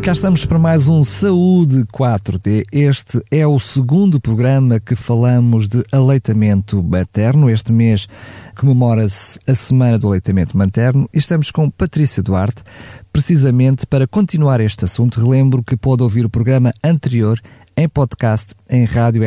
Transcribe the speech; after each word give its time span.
E 0.00 0.02
cá 0.02 0.12
estamos 0.12 0.46
para 0.46 0.58
mais 0.58 0.88
um 0.88 1.04
Saúde 1.04 1.84
4D. 1.92 2.64
Este 2.72 3.22
é 3.30 3.46
o 3.46 3.58
segundo 3.58 4.18
programa 4.18 4.80
que 4.80 4.96
falamos 4.96 5.68
de 5.68 5.84
aleitamento 5.92 6.82
materno. 6.82 7.50
Este 7.50 7.70
mês 7.70 8.08
comemora-se 8.58 9.38
a 9.46 9.52
Semana 9.52 9.98
do 9.98 10.08
Aleitamento 10.08 10.56
Materno 10.56 11.06
e 11.12 11.18
estamos 11.18 11.50
com 11.50 11.68
Patrícia 11.68 12.22
Duarte, 12.22 12.62
precisamente 13.12 13.86
para 13.86 14.06
continuar 14.06 14.62
este 14.62 14.86
assunto. 14.86 15.20
Relembro 15.20 15.62
que 15.62 15.76
pode 15.76 16.02
ouvir 16.02 16.24
o 16.24 16.30
programa 16.30 16.72
anterior 16.82 17.38
em 17.76 17.86
podcast 17.86 18.54
em 18.70 18.84
radiorcs.pt. 18.84 19.26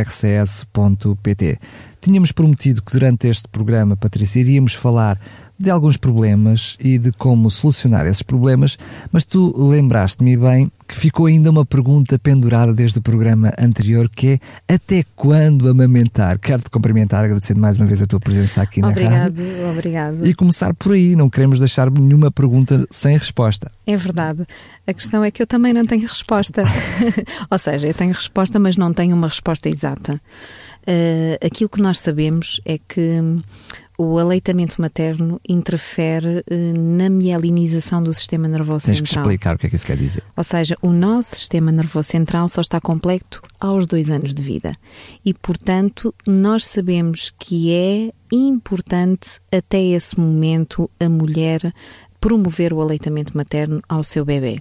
Tínhamos 2.01 2.31
prometido 2.31 2.81
que 2.81 2.93
durante 2.93 3.27
este 3.27 3.47
programa, 3.47 3.95
Patrícia, 3.95 4.39
iríamos 4.39 4.73
falar 4.73 5.19
de 5.63 5.69
alguns 5.69 5.95
problemas 5.95 6.75
e 6.77 6.97
de 6.97 7.11
como 7.13 7.49
solucionar 7.49 8.05
esses 8.05 8.21
problemas, 8.21 8.77
mas 9.13 9.23
tu 9.23 9.55
lembraste-me 9.57 10.35
bem 10.35 10.69
que 10.85 10.95
ficou 10.95 11.27
ainda 11.27 11.49
uma 11.49 11.65
pergunta 11.65 12.19
pendurada 12.19 12.73
desde 12.73 12.99
o 12.99 13.01
programa 13.01 13.53
anterior, 13.57 14.09
que 14.09 14.39
é 14.67 14.73
até 14.73 15.05
quando 15.15 15.69
amamentar? 15.69 16.37
Quero-te 16.37 16.69
cumprimentar, 16.69 17.23
agradecendo 17.23 17.61
mais 17.61 17.77
uma 17.77 17.85
vez 17.85 18.01
a 18.01 18.05
tua 18.05 18.19
presença 18.19 18.61
aqui 18.61 18.81
na 18.81 18.89
obrigado, 18.89 19.13
rádio. 19.13 19.43
Obrigado, 19.43 19.71
obrigado. 19.71 20.27
E 20.27 20.33
começar 20.33 20.73
por 20.73 20.91
aí, 20.91 21.15
não 21.15 21.29
queremos 21.29 21.59
deixar 21.59 21.89
nenhuma 21.89 22.29
pergunta 22.29 22.85
sem 22.91 23.17
resposta. 23.17 23.71
É 23.87 23.95
verdade. 23.95 24.45
A 24.85 24.93
questão 24.93 25.23
é 25.23 25.31
que 25.31 25.41
eu 25.41 25.47
também 25.47 25.71
não 25.71 25.85
tenho 25.85 26.05
resposta. 26.05 26.63
Ou 27.49 27.57
seja, 27.57 27.87
eu 27.87 27.93
tenho 27.93 28.11
resposta, 28.11 28.59
mas 28.59 28.75
não 28.75 28.93
tenho 28.93 29.15
uma 29.15 29.29
resposta 29.29 29.69
exata. 29.69 30.19
Uh, 30.85 31.39
aquilo 31.45 31.69
que 31.69 31.81
nós 31.81 31.99
sabemos 31.99 32.59
é 32.65 32.77
que 32.77 33.21
o 33.97 34.17
aleitamento 34.17 34.81
materno 34.81 35.39
interfere 35.47 36.39
uh, 36.39 36.79
na 36.79 37.09
mielinização 37.09 38.01
do 38.01 38.13
sistema 38.13 38.47
nervoso 38.47 38.85
Tens 38.87 38.97
central. 38.97 39.05
Tens 39.05 39.13
que 39.13 39.19
explicar 39.19 39.55
o 39.55 39.57
que 39.59 39.67
é 39.67 39.69
que 39.69 39.75
isso 39.75 39.85
quer 39.85 39.97
dizer. 39.97 40.23
Ou 40.35 40.43
seja, 40.43 40.77
o 40.81 40.91
nosso 40.91 41.35
sistema 41.35 41.71
nervoso 41.71 42.09
central 42.09 42.49
só 42.49 42.61
está 42.61 42.79
completo 42.81 43.41
aos 43.59 43.87
dois 43.87 44.09
anos 44.09 44.33
de 44.33 44.41
vida. 44.41 44.75
E, 45.23 45.33
portanto, 45.33 46.13
nós 46.25 46.65
sabemos 46.65 47.33
que 47.37 47.71
é 47.71 48.11
importante 48.31 49.39
até 49.51 49.81
esse 49.81 50.19
momento 50.19 50.89
a 50.99 51.07
mulher 51.07 51.73
promover 52.19 52.73
o 52.73 52.81
aleitamento 52.81 53.35
materno 53.35 53.81
ao 53.87 54.03
seu 54.03 54.23
bebê. 54.23 54.57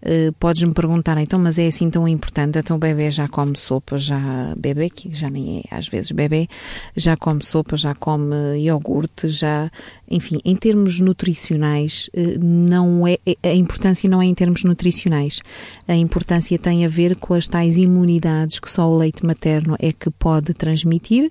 Uh, 0.00 0.32
podes-me 0.38 0.72
perguntar, 0.72 1.18
então, 1.18 1.38
mas 1.38 1.58
é 1.58 1.66
assim 1.66 1.90
tão 1.90 2.06
importante? 2.06 2.58
Então 2.58 2.76
o 2.76 2.80
bebê 2.80 3.10
já 3.10 3.26
come 3.26 3.56
sopa, 3.56 3.98
já 3.98 4.54
bebê, 4.56 4.88
que 4.88 5.12
já 5.12 5.28
nem 5.28 5.58
é 5.58 5.74
às 5.74 5.88
vezes 5.88 6.12
bebê, 6.12 6.48
já 6.96 7.16
come 7.16 7.42
sopa, 7.42 7.76
já 7.76 7.94
come 7.94 8.34
iogurte, 8.58 9.28
já, 9.28 9.70
enfim, 10.08 10.38
em 10.44 10.54
termos 10.54 11.00
nutricionais, 11.00 12.08
uh, 12.16 12.44
não 12.44 13.06
é, 13.08 13.18
a 13.42 13.54
importância 13.54 14.08
não 14.08 14.22
é 14.22 14.26
em 14.26 14.34
termos 14.34 14.62
nutricionais. 14.62 15.40
A 15.88 15.96
importância 15.96 16.56
tem 16.58 16.84
a 16.84 16.88
ver 16.88 17.16
com 17.16 17.34
as 17.34 17.48
tais 17.48 17.76
imunidades 17.76 18.60
que 18.60 18.70
só 18.70 18.88
o 18.88 18.96
leite 18.96 19.26
materno 19.26 19.74
é 19.80 19.92
que 19.92 20.10
pode 20.10 20.54
transmitir 20.54 21.28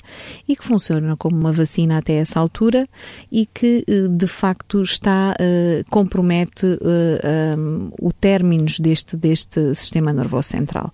e 0.47 0.55
que 0.57 0.65
funciona 0.65 1.15
como 1.15 1.37
uma 1.37 1.53
vacina 1.53 1.97
até 1.97 2.15
essa 2.15 2.37
altura 2.39 2.87
e 3.31 3.45
que, 3.45 3.85
uh, 3.87 4.09
de 4.09 4.27
facto, 4.27 4.81
está, 4.81 5.35
compromete 5.89 6.65
o 8.01 8.11
término 8.11 8.56
deste, 8.79 9.15
deste 9.15 9.73
sistema 9.75 10.13
nervoso 10.13 10.49
central. 10.49 10.93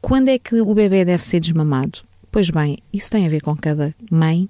Quando 0.00 0.28
é 0.28 0.38
que 0.38 0.60
o 0.60 0.74
bebê 0.74 1.04
deve 1.04 1.22
ser 1.22 1.40
desmamado? 1.40 2.00
Pois 2.30 2.50
bem, 2.50 2.78
isso 2.92 3.10
tem 3.10 3.26
a 3.26 3.28
ver 3.28 3.42
com 3.42 3.54
cada 3.54 3.94
mãe, 4.10 4.48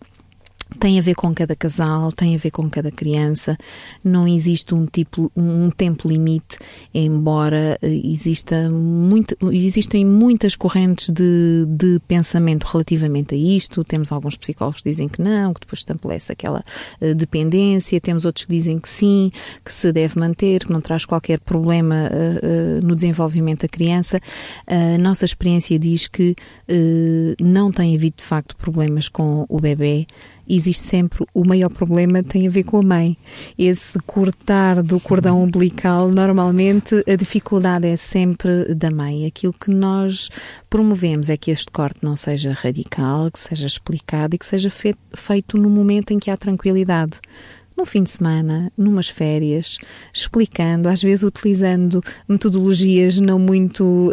tem 0.78 0.98
a 0.98 1.02
ver 1.02 1.14
com 1.14 1.34
cada 1.34 1.54
casal, 1.54 2.12
tem 2.12 2.34
a 2.34 2.38
ver 2.38 2.50
com 2.50 2.68
cada 2.68 2.90
criança. 2.90 3.56
Não 4.02 4.26
existe 4.26 4.74
um 4.74 4.86
tipo, 4.86 5.30
um 5.36 5.70
tempo 5.70 6.08
limite, 6.08 6.58
embora 6.94 7.78
exista 7.82 8.70
muito, 8.70 9.36
existem 9.52 10.04
muitas 10.04 10.56
correntes 10.56 11.08
de, 11.10 11.66
de 11.68 12.00
pensamento 12.06 12.64
relativamente 12.64 13.34
a 13.34 13.38
isto. 13.38 13.84
Temos 13.84 14.12
alguns 14.12 14.36
psicólogos 14.36 14.82
que 14.82 14.90
dizem 14.90 15.08
que 15.08 15.20
não, 15.20 15.52
que 15.54 15.60
depois 15.60 15.80
estabelece 15.80 16.32
aquela 16.32 16.64
uh, 17.00 17.14
dependência. 17.14 18.00
Temos 18.00 18.24
outros 18.24 18.44
que 18.44 18.52
dizem 18.52 18.78
que 18.78 18.88
sim, 18.88 19.30
que 19.64 19.72
se 19.72 19.92
deve 19.92 20.18
manter, 20.18 20.64
que 20.64 20.72
não 20.72 20.80
traz 20.80 21.04
qualquer 21.04 21.40
problema 21.40 22.10
uh, 22.10 22.78
uh, 22.78 22.86
no 22.86 22.94
desenvolvimento 22.94 23.62
da 23.62 23.68
criança. 23.68 24.20
A 24.66 24.98
nossa 24.98 25.24
experiência 25.24 25.78
diz 25.78 26.08
que 26.08 26.34
não 27.40 27.70
tem 27.70 27.94
havido 27.94 28.16
de 28.18 28.24
facto 28.24 28.56
problemas 28.56 29.08
com 29.08 29.44
o 29.48 29.60
bebê 29.60 30.06
existe 30.56 30.86
sempre 30.86 31.24
o 31.34 31.46
maior 31.46 31.68
problema 31.68 32.22
tem 32.22 32.46
a 32.46 32.50
ver 32.50 32.64
com 32.64 32.78
a 32.78 32.82
mãe. 32.82 33.16
Esse 33.58 33.98
cortar 34.00 34.82
do 34.82 35.00
cordão 35.00 35.42
umbilical, 35.42 36.08
normalmente 36.08 37.02
a 37.08 37.16
dificuldade 37.16 37.86
é 37.86 37.96
sempre 37.96 38.74
da 38.74 38.90
mãe. 38.90 39.26
Aquilo 39.26 39.52
que 39.52 39.70
nós 39.70 40.28
promovemos 40.68 41.30
é 41.30 41.36
que 41.36 41.50
este 41.50 41.70
corte 41.70 42.00
não 42.02 42.16
seja 42.16 42.52
radical, 42.52 43.30
que 43.30 43.38
seja 43.38 43.66
explicado 43.66 44.34
e 44.34 44.38
que 44.38 44.46
seja 44.46 44.70
feito 45.14 45.56
no 45.56 45.70
momento 45.70 46.12
em 46.12 46.18
que 46.18 46.30
há 46.30 46.36
tranquilidade 46.36 47.20
num 47.76 47.86
fim 47.86 48.02
de 48.02 48.10
semana, 48.10 48.72
numas 48.76 49.08
férias, 49.08 49.78
explicando, 50.12 50.88
às 50.88 51.02
vezes 51.02 51.22
utilizando 51.22 52.02
metodologias 52.28 53.18
não 53.18 53.38
muito, 53.38 54.10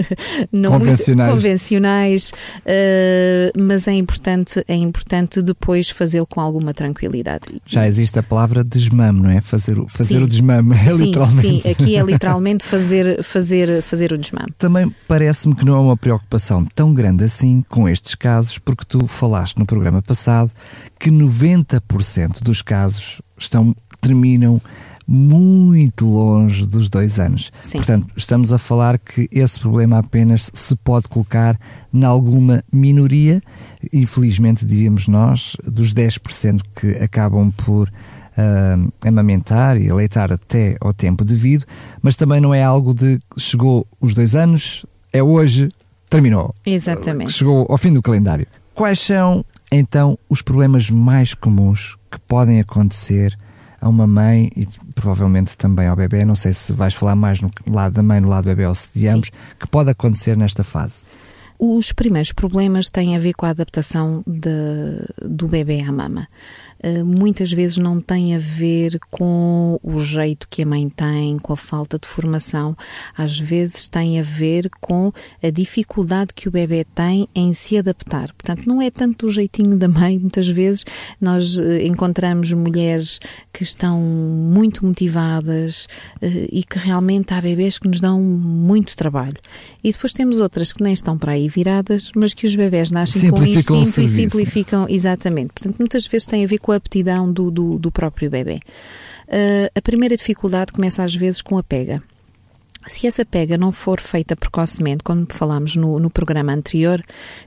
não 0.52 0.72
convencionais, 0.72 1.30
muito 1.30 1.42
convencionais 1.42 2.32
uh, 2.60 3.62
mas 3.62 3.86
é 3.86 3.92
importante, 3.92 4.64
é 4.66 4.74
importante 4.74 5.42
depois 5.42 5.90
fazê-lo 5.90 6.26
com 6.26 6.40
alguma 6.40 6.72
tranquilidade. 6.72 7.46
Já 7.66 7.86
existe 7.86 8.18
a 8.18 8.22
palavra 8.22 8.62
desmame, 8.62 9.22
não 9.22 9.30
é? 9.30 9.40
Fazer, 9.40 9.76
fazer 9.88 10.16
sim. 10.16 10.22
o 10.22 10.26
desmame, 10.26 10.74
é 10.76 10.96
sim, 10.96 11.04
literalmente. 11.04 11.62
Sim, 11.62 11.70
aqui 11.70 11.96
é 11.96 12.02
literalmente 12.02 12.64
fazer, 12.64 13.22
fazer, 13.22 13.82
fazer 13.82 14.12
o 14.12 14.18
desmame. 14.18 14.52
Também 14.58 14.94
parece-me 15.06 15.54
que 15.54 15.64
não 15.64 15.74
é 15.76 15.80
uma 15.80 15.96
preocupação 15.96 16.64
tão 16.74 16.92
grande 16.92 17.24
assim 17.24 17.64
com 17.68 17.88
estes 17.88 18.14
casos, 18.14 18.58
porque 18.58 18.84
tu 18.86 19.06
falaste 19.06 19.58
no 19.58 19.66
programa 19.66 20.02
passado 20.02 20.50
que 21.02 21.10
90% 21.10 22.44
dos 22.44 22.62
casos 22.62 23.20
estão, 23.36 23.74
terminam 24.00 24.62
muito 25.04 26.06
longe 26.06 26.64
dos 26.64 26.88
dois 26.88 27.18
anos. 27.18 27.50
Sim. 27.60 27.78
Portanto, 27.78 28.08
estamos 28.16 28.52
a 28.52 28.56
falar 28.56 29.00
que 29.00 29.28
esse 29.32 29.58
problema 29.58 29.98
apenas 29.98 30.48
se 30.54 30.76
pode 30.76 31.08
colocar 31.08 31.58
em 31.92 32.04
alguma 32.04 32.62
minoria, 32.72 33.42
infelizmente, 33.92 34.64
diríamos 34.64 35.08
nós, 35.08 35.56
dos 35.64 35.92
10% 35.92 36.60
que 36.76 36.92
acabam 37.02 37.50
por 37.50 37.88
uh, 37.88 38.92
amamentar 39.04 39.76
e 39.80 39.90
aleitar 39.90 40.30
até 40.30 40.76
ao 40.80 40.92
tempo 40.92 41.24
devido, 41.24 41.66
mas 42.00 42.16
também 42.16 42.40
não 42.40 42.54
é 42.54 42.62
algo 42.62 42.94
de 42.94 43.18
chegou 43.36 43.88
os 44.00 44.14
dois 44.14 44.36
anos, 44.36 44.86
é 45.12 45.20
hoje, 45.20 45.68
terminou. 46.08 46.54
Exatamente. 46.64 47.32
Chegou 47.32 47.66
ao 47.68 47.76
fim 47.76 47.92
do 47.92 48.00
calendário. 48.00 48.46
Quais 48.72 49.00
são 49.00 49.44
então 49.74 50.18
os 50.28 50.42
problemas 50.42 50.90
mais 50.90 51.34
comuns 51.34 51.96
que 52.10 52.20
podem 52.20 52.60
acontecer 52.60 53.36
a 53.80 53.88
uma 53.88 54.06
mãe 54.06 54.50
e 54.54 54.66
provavelmente 54.94 55.56
também 55.56 55.88
ao 55.88 55.96
bebê, 55.96 56.24
não 56.24 56.36
sei 56.36 56.52
se 56.52 56.72
vais 56.72 56.94
falar 56.94 57.16
mais 57.16 57.40
no 57.40 57.50
lado 57.66 57.94
da 57.94 58.02
mãe, 58.02 58.20
no 58.20 58.28
lado 58.28 58.44
do 58.44 58.48
bebê 58.48 58.66
ou 58.66 58.74
se 58.74 58.88
de 58.92 59.08
ambos, 59.08 59.30
que 59.58 59.66
pode 59.66 59.90
acontecer 59.90 60.36
nesta 60.36 60.62
fase? 60.62 61.02
Os 61.58 61.92
primeiros 61.92 62.32
problemas 62.32 62.90
têm 62.90 63.16
a 63.16 63.18
ver 63.18 63.34
com 63.34 63.46
a 63.46 63.50
adaptação 63.50 64.22
de, 64.26 65.28
do 65.28 65.46
bebê 65.46 65.80
à 65.80 65.92
mama. 65.92 66.28
Uh, 66.84 67.04
muitas 67.04 67.52
vezes 67.52 67.78
não 67.78 68.00
tem 68.00 68.34
a 68.34 68.38
ver 68.38 68.98
com 69.10 69.78
o 69.82 70.00
jeito 70.00 70.48
que 70.48 70.62
a 70.62 70.66
mãe 70.66 70.88
tem, 70.88 71.38
com 71.38 71.52
a 71.52 71.56
falta 71.56 71.98
de 71.98 72.08
formação. 72.08 72.76
Às 73.16 73.38
vezes 73.38 73.86
tem 73.86 74.18
a 74.18 74.22
ver 74.22 74.68
com 74.80 75.12
a 75.42 75.50
dificuldade 75.50 76.34
que 76.34 76.48
o 76.48 76.50
bebê 76.50 76.84
tem 76.94 77.28
em 77.34 77.52
se 77.52 77.78
adaptar. 77.78 78.32
Portanto, 78.32 78.66
não 78.66 78.82
é 78.82 78.90
tanto 78.90 79.26
o 79.26 79.32
jeitinho 79.32 79.76
da 79.76 79.88
mãe. 79.88 80.18
Muitas 80.18 80.48
vezes 80.48 80.84
nós 81.20 81.58
uh, 81.58 81.74
encontramos 81.82 82.52
mulheres 82.52 83.20
que 83.52 83.62
estão 83.62 84.00
muito 84.00 84.84
motivadas 84.84 85.86
uh, 86.20 86.48
e 86.50 86.64
que 86.64 86.78
realmente 86.78 87.32
há 87.32 87.40
bebês 87.40 87.78
que 87.78 87.88
nos 87.88 88.00
dão 88.00 88.20
muito 88.20 88.96
trabalho. 88.96 89.38
E 89.84 89.92
depois 89.92 90.12
temos 90.12 90.40
outras 90.40 90.72
que 90.72 90.82
nem 90.82 90.92
estão 90.92 91.16
para 91.18 91.32
aí 91.32 91.48
viradas, 91.48 92.10
mas 92.14 92.34
que 92.34 92.46
os 92.46 92.54
bebés 92.54 92.90
nascem 92.90 93.30
com 93.30 93.44
instinto 93.44 94.00
e 94.00 94.08
simplificam, 94.08 94.86
exatamente. 94.88 95.52
Portanto, 95.52 95.78
muitas 95.78 96.06
vezes 96.06 96.26
tem 96.26 96.44
a 96.44 96.46
ver 96.46 96.58
com 96.58 96.71
a 96.72 96.76
aptidão 96.76 97.32
do, 97.32 97.50
do, 97.50 97.78
do 97.78 97.90
próprio 97.90 98.30
bebê. 98.30 98.60
Uh, 99.28 99.70
a 99.74 99.80
primeira 99.80 100.16
dificuldade 100.16 100.72
começa 100.72 101.02
às 101.02 101.14
vezes 101.14 101.40
com 101.40 101.56
a 101.56 101.62
pega. 101.62 102.02
Se 102.88 103.06
essa 103.06 103.24
pega 103.24 103.56
não 103.56 103.70
for 103.70 104.00
feita 104.00 104.34
precocemente, 104.34 105.04
como 105.04 105.24
falámos 105.28 105.76
no, 105.76 106.00
no 106.00 106.10
programa 106.10 106.52
anterior, 106.52 107.00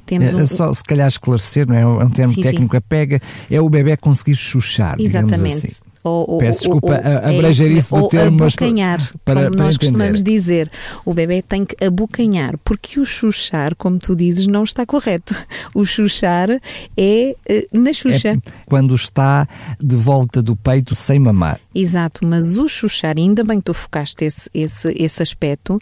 temos 0.05 0.33
é, 0.33 0.35
um... 0.35 0.45
Só 0.45 0.71
se 0.71 0.83
calhar 0.83 1.07
esclarecer, 1.07 1.67
não 1.67 1.75
é? 1.75 1.81
É 1.81 1.85
um 1.85 2.09
termo 2.09 2.33
Sim, 2.33 2.41
técnico, 2.41 2.71
sim. 2.71 2.77
a 2.77 2.81
pega 2.81 3.21
é 3.51 3.59
o 3.59 3.69
bebê 3.69 3.97
conseguir 3.97 4.35
chuchar, 4.35 4.95
Exatamente. 4.99 5.35
digamos 5.35 5.63
assim. 5.65 5.94
Ou, 6.09 6.37
Peço 6.37 6.59
desculpa 6.59 6.87
ou, 6.93 7.29
abreger 7.35 7.71
é 7.71 7.73
isso 7.73 7.95
do 7.95 8.07
termo, 8.07 8.37
mas 8.39 8.53
abocanhar, 8.53 8.99
para, 9.23 9.41
como 9.41 9.51
para 9.55 9.63
nós 9.63 9.75
entender. 9.75 9.91
costumamos 9.91 10.23
dizer. 10.23 10.71
O 11.03 11.13
bebê 11.13 11.41
tem 11.41 11.65
que 11.65 11.83
abocanhar, 11.83 12.57
porque 12.63 12.99
o 12.99 13.05
chuchar, 13.05 13.75
como 13.75 13.97
tu 13.97 14.15
dizes, 14.15 14.45
não 14.45 14.63
está 14.63 14.85
correto. 14.85 15.35
O 15.73 15.83
chuchar 15.83 16.49
é 16.95 17.35
uh, 17.49 17.79
na 17.79 17.91
xuxa. 17.91 18.29
É 18.29 18.37
quando 18.67 18.93
está 18.93 19.47
de 19.81 19.95
volta 19.95 20.41
do 20.41 20.55
peito 20.55 20.93
sem 20.93 21.19
mamar. 21.19 21.59
Exato, 21.73 22.25
mas 22.25 22.57
o 22.57 22.67
chuchar, 22.67 23.15
ainda 23.17 23.43
bem 23.43 23.59
que 23.59 23.65
tu 23.65 23.73
focaste 23.73 24.23
esse, 24.25 24.49
esse, 24.53 24.93
esse 24.97 25.23
aspecto, 25.23 25.79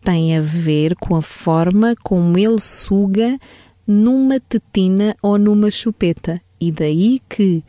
tem 0.00 0.36
a 0.36 0.40
ver 0.40 0.94
com 0.96 1.16
a 1.16 1.22
forma 1.22 1.94
como 2.02 2.38
ele 2.38 2.60
suga 2.60 3.38
numa 3.86 4.38
tetina 4.38 5.16
ou 5.20 5.36
numa 5.36 5.70
chupeta. 5.70 6.40
E 6.60 6.70
daí 6.70 7.20
que 7.28 7.62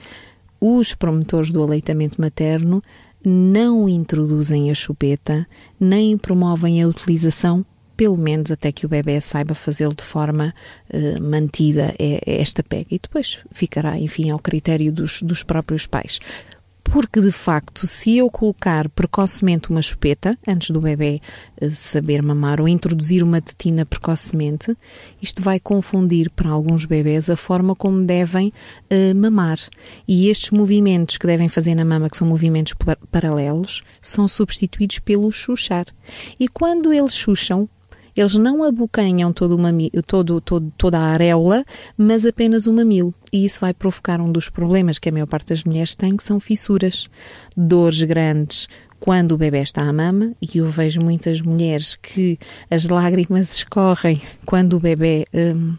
os 0.67 0.95
promotores 0.95 1.51
do 1.51 1.61
aleitamento 1.61 2.19
materno 2.19 2.81
não 3.23 3.87
introduzem 3.87 4.71
a 4.71 4.73
chupeta, 4.73 5.47
nem 5.79 6.17
promovem 6.17 6.81
a 6.81 6.87
utilização, 6.87 7.63
pelo 7.95 8.17
menos 8.17 8.49
até 8.49 8.71
que 8.71 8.83
o 8.83 8.89
bebê 8.89 9.21
saiba 9.21 9.53
fazê-lo 9.53 9.93
de 9.93 10.03
forma 10.03 10.55
uh, 10.91 11.21
mantida 11.21 11.93
é, 11.99 12.19
é 12.25 12.41
esta 12.41 12.63
pega. 12.63 12.87
E 12.89 12.99
depois 12.99 13.37
ficará, 13.51 13.99
enfim, 13.99 14.31
ao 14.31 14.39
critério 14.39 14.91
dos, 14.91 15.21
dos 15.21 15.43
próprios 15.43 15.85
pais 15.85 16.19
porque 16.85 17.19
de 17.19 17.31
facto, 17.31 17.85
se 17.87 18.15
eu 18.17 18.29
colocar 18.29 18.87
precocemente 18.89 19.69
uma 19.69 19.81
chupeta, 19.81 20.37
antes 20.47 20.69
do 20.69 20.79
bebê 20.79 21.19
eh, 21.59 21.69
saber 21.71 22.21
mamar, 22.21 22.61
ou 22.61 22.67
introduzir 22.67 23.23
uma 23.23 23.41
tetina 23.41 23.85
precocemente, 23.85 24.77
isto 25.21 25.41
vai 25.41 25.59
confundir 25.59 26.29
para 26.29 26.51
alguns 26.51 26.85
bebés 26.85 27.29
a 27.29 27.35
forma 27.35 27.75
como 27.75 28.05
devem 28.05 28.53
uh, 28.91 29.15
mamar. 29.15 29.57
E 30.07 30.29
estes 30.29 30.51
movimentos 30.51 31.17
que 31.17 31.27
devem 31.27 31.49
fazer 31.49 31.75
na 31.75 31.83
mama, 31.83 32.09
que 32.09 32.17
são 32.17 32.27
movimentos 32.27 32.73
par 32.73 32.97
paralelos, 33.11 33.81
são 34.01 34.27
substituídos 34.27 34.99
pelo 34.99 35.31
chuchar. 35.31 35.87
E 36.39 36.47
quando 36.47 36.93
eles 36.93 37.15
chucham, 37.15 37.67
eles 38.15 38.35
não 38.35 38.63
abocanham 38.63 39.33
todo 39.33 39.57
todo, 40.07 40.39
todo, 40.39 40.73
toda 40.77 40.99
a 40.99 41.07
areola, 41.07 41.65
mas 41.97 42.25
apenas 42.25 42.67
o 42.67 42.73
mamilo. 42.73 43.13
E 43.31 43.45
isso 43.45 43.59
vai 43.59 43.73
provocar 43.73 44.21
um 44.21 44.31
dos 44.31 44.49
problemas 44.49 44.97
que 44.97 45.09
a 45.09 45.11
maior 45.11 45.27
parte 45.27 45.49
das 45.49 45.63
mulheres 45.63 45.95
tem, 45.95 46.15
que 46.15 46.23
são 46.23 46.39
fissuras, 46.39 47.09
dores 47.55 48.01
grandes, 48.03 48.67
quando 48.99 49.33
o 49.33 49.37
bebê 49.37 49.61
está 49.61 49.83
à 49.83 49.93
mama, 49.93 50.31
e 50.41 50.57
eu 50.57 50.67
vejo 50.67 51.01
muitas 51.01 51.41
mulheres 51.41 51.95
que 51.95 52.39
as 52.71 52.87
lágrimas 52.87 53.53
escorrem 53.57 54.21
quando 54.45 54.77
o 54.77 54.79
bebê 54.79 55.25
hum, 55.33 55.75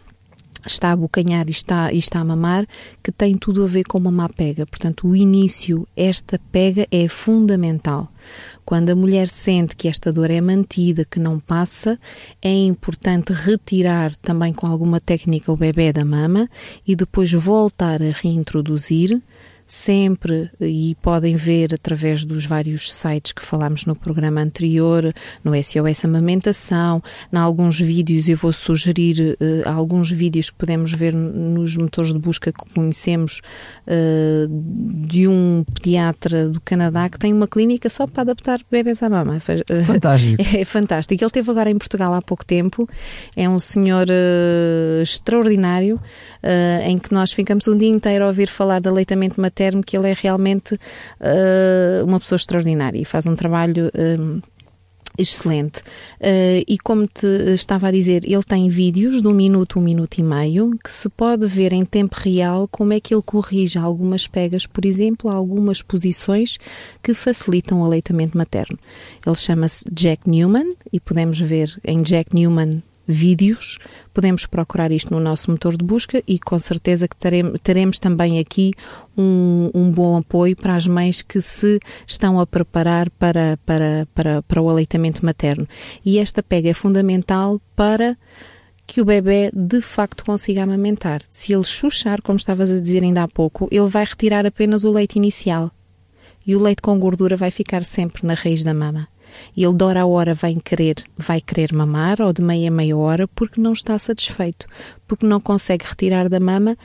está 0.65 0.89
a 0.89 0.91
abocanhar 0.91 1.47
e 1.47 1.51
está, 1.51 1.91
e 1.91 1.97
está 1.97 2.19
a 2.19 2.23
mamar, 2.23 2.67
que 3.03 3.11
tem 3.11 3.37
tudo 3.37 3.63
a 3.63 3.67
ver 3.67 3.83
com 3.83 3.97
uma 3.97 4.11
má 4.11 4.29
pega. 4.29 4.65
Portanto, 4.65 5.07
o 5.07 5.15
início, 5.15 5.87
esta 5.95 6.39
pega 6.51 6.87
é 6.91 7.07
fundamental. 7.07 8.11
Quando 8.65 8.89
a 8.89 8.95
mulher 8.95 9.27
sente 9.27 9.75
que 9.75 9.87
esta 9.87 10.11
dor 10.11 10.29
é 10.29 10.41
mantida, 10.41 11.05
que 11.05 11.19
não 11.19 11.39
passa, 11.39 11.99
é 12.41 12.53
importante 12.53 13.31
retirar 13.31 14.15
também 14.17 14.53
com 14.53 14.67
alguma 14.67 14.99
técnica 14.99 15.51
o 15.51 15.57
bebê 15.57 15.93
da 15.93 16.03
mama 16.03 16.49
e 16.85 16.95
depois 16.95 17.31
voltar 17.31 18.01
a 18.01 18.11
reintroduzir 18.11 19.21
sempre, 19.67 20.49
e 20.61 20.95
podem 21.01 21.35
ver 21.35 21.73
através 21.73 22.23
dos 22.23 22.45
vários 22.45 22.93
sites 22.93 23.33
que 23.33 23.41
falámos 23.41 23.85
no 23.85 23.95
programa 23.95 24.41
anterior, 24.41 25.13
no 25.43 25.51
SOS 25.61 26.05
Amamentação, 26.05 27.03
em 27.31 27.37
alguns 27.37 27.79
vídeos, 27.79 28.29
eu 28.29 28.37
vou 28.37 28.53
sugerir 28.53 29.37
uh, 29.41 29.69
alguns 29.69 30.09
vídeos 30.09 30.49
que 30.49 30.55
podemos 30.55 30.93
ver 30.93 31.13
nos 31.13 31.75
motores 31.75 32.13
de 32.13 32.19
busca 32.19 32.51
que 32.51 32.73
conhecemos 32.73 33.41
uh, 33.85 34.47
de 35.05 35.27
um 35.27 35.65
pediatra 35.73 36.47
do 36.47 36.61
Canadá 36.61 37.09
que 37.09 37.19
tem 37.19 37.33
uma 37.33 37.47
clínica 37.47 37.89
só 37.89 38.07
para 38.07 38.21
adaptar 38.21 38.61
bebês 38.71 39.03
à 39.03 39.09
mama. 39.09 39.41
Fantástico. 39.85 40.41
é 40.55 40.63
fantástico. 40.63 41.21
Ele 41.21 41.31
teve 41.31 41.51
agora 41.51 41.69
em 41.69 41.77
Portugal 41.77 42.13
há 42.13 42.21
pouco 42.21 42.45
tempo, 42.45 42.87
é 43.35 43.49
um 43.49 43.59
senhor 43.59 44.07
uh, 44.07 45.01
extraordinário, 45.01 45.99
em 46.85 46.97
que 46.97 47.13
nós 47.13 47.33
ficamos 47.33 47.67
um 47.67 47.77
dia 47.77 47.89
inteiro 47.89 48.23
a 48.23 48.27
ouvir 48.27 48.47
falar 48.47 48.79
de 48.79 48.87
aleitamento 48.87 49.41
materno 49.41 49.56
termo 49.57 49.83
que 49.83 49.97
ele 49.97 50.11
é 50.11 50.13
realmente 50.13 50.75
uh, 50.75 52.05
uma 52.05 52.19
pessoa 52.19 52.37
extraordinária 52.37 53.01
e 53.01 53.05
faz 53.05 53.25
um 53.25 53.35
trabalho. 53.35 53.91
Um, 53.97 54.37
eh, 54.37 54.57
excelente. 55.17 55.79
Uh, 56.21 56.61
e 56.67 56.77
como 56.77 57.07
te 57.07 57.25
estava 57.55 57.87
a 57.87 57.91
dizer, 57.91 58.23
ele 58.23 58.43
tem 58.43 58.69
vídeos 58.69 59.19
de 59.19 59.27
um 59.27 59.33
minuto, 59.33 59.79
um 59.79 59.81
minuto 59.81 60.19
e 60.19 60.23
meio, 60.23 60.77
que 60.83 60.91
se 60.91 61.09
pode 61.09 61.47
ver 61.47 61.73
em 61.73 61.83
tempo 61.83 62.15
real 62.19 62.67
como 62.67 62.93
é 62.93 62.99
que 62.99 63.15
ele 63.15 63.23
corrige 63.23 63.79
algumas 63.79 64.27
pegas, 64.27 64.67
por 64.67 64.85
exemplo, 64.85 65.31
algumas 65.31 65.81
posições 65.81 66.59
que 67.01 67.15
facilitam 67.15 67.81
o 67.81 67.85
aleitamento 67.85 68.37
materno. 68.37 68.77
Ele 69.25 69.35
chama-se 69.35 69.83
Jack 69.91 70.29
Newman 70.29 70.69
e 70.93 70.99
podemos 70.99 71.39
ver 71.39 71.79
em 71.83 72.03
Jack 72.03 72.35
Newman 72.35 72.83
vídeos, 73.07 73.79
podemos 74.13 74.45
procurar 74.45 74.91
isto 74.91 75.13
no 75.13 75.19
nosso 75.19 75.49
motor 75.49 75.77
de 75.77 75.85
busca 75.85 76.21
e 76.27 76.37
com 76.37 76.59
certeza 76.59 77.07
que 77.07 77.15
teremos, 77.15 77.59
teremos 77.63 77.99
também 77.99 78.37
aqui 78.37 78.73
um, 79.17 79.71
um, 79.73 79.89
bom 79.89 80.17
apoio 80.17 80.55
para 80.55 80.75
as 80.75 80.85
mães 80.85 81.21
que 81.21 81.39
se 81.39 81.79
estão 82.05 82.39
a 82.39 82.45
preparar 82.45 83.09
para, 83.11 83.57
para, 83.65 84.07
para, 84.13 84.43
para 84.43 84.61
o 84.61 84.69
aleitamento 84.69 85.25
materno. 85.25 85.67
E 86.05 86.19
esta 86.19 86.43
pega 86.43 86.69
é 86.69 86.73
fundamental 86.73 87.61
para 87.75 88.17
que 88.85 89.01
o 89.01 89.05
bebê 89.05 89.51
de 89.53 89.81
facto 89.81 90.25
consiga 90.25 90.63
amamentar. 90.63 91.21
Se 91.29 91.53
ele 91.53 91.63
chuchar, 91.63 92.21
como 92.21 92.37
estavas 92.37 92.71
a 92.71 92.79
dizer 92.79 93.03
ainda 93.03 93.23
há 93.23 93.27
pouco, 93.27 93.67
ele 93.71 93.87
vai 93.87 94.03
retirar 94.03 94.45
apenas 94.45 94.83
o 94.83 94.91
leite 94.91 95.15
inicial. 95.15 95.71
E 96.45 96.55
o 96.55 96.59
leite 96.59 96.81
com 96.81 96.97
gordura 96.97 97.35
vai 97.35 97.51
ficar 97.51 97.83
sempre 97.83 98.25
na 98.25 98.33
raiz 98.33 98.63
da 98.63 98.73
mama 98.73 99.07
e 99.55 99.63
ele 99.63 99.73
de 99.73 99.83
hora 99.83 100.01
a 100.01 100.05
hora 100.05 100.33
vai 100.33 100.55
querer, 100.55 100.95
vai 101.17 101.41
querer 101.41 101.73
mamar 101.73 102.21
ou 102.21 102.31
de 102.33 102.41
meia 102.41 102.69
a 102.69 102.71
meia 102.71 102.97
hora 102.97 103.27
porque 103.27 103.59
não 103.59 103.73
está 103.73 103.97
satisfeito, 103.97 104.67
porque 105.07 105.25
não 105.25 105.39
consegue 105.39 105.85
retirar 105.85 106.29
da 106.29 106.39
mama 106.39 106.77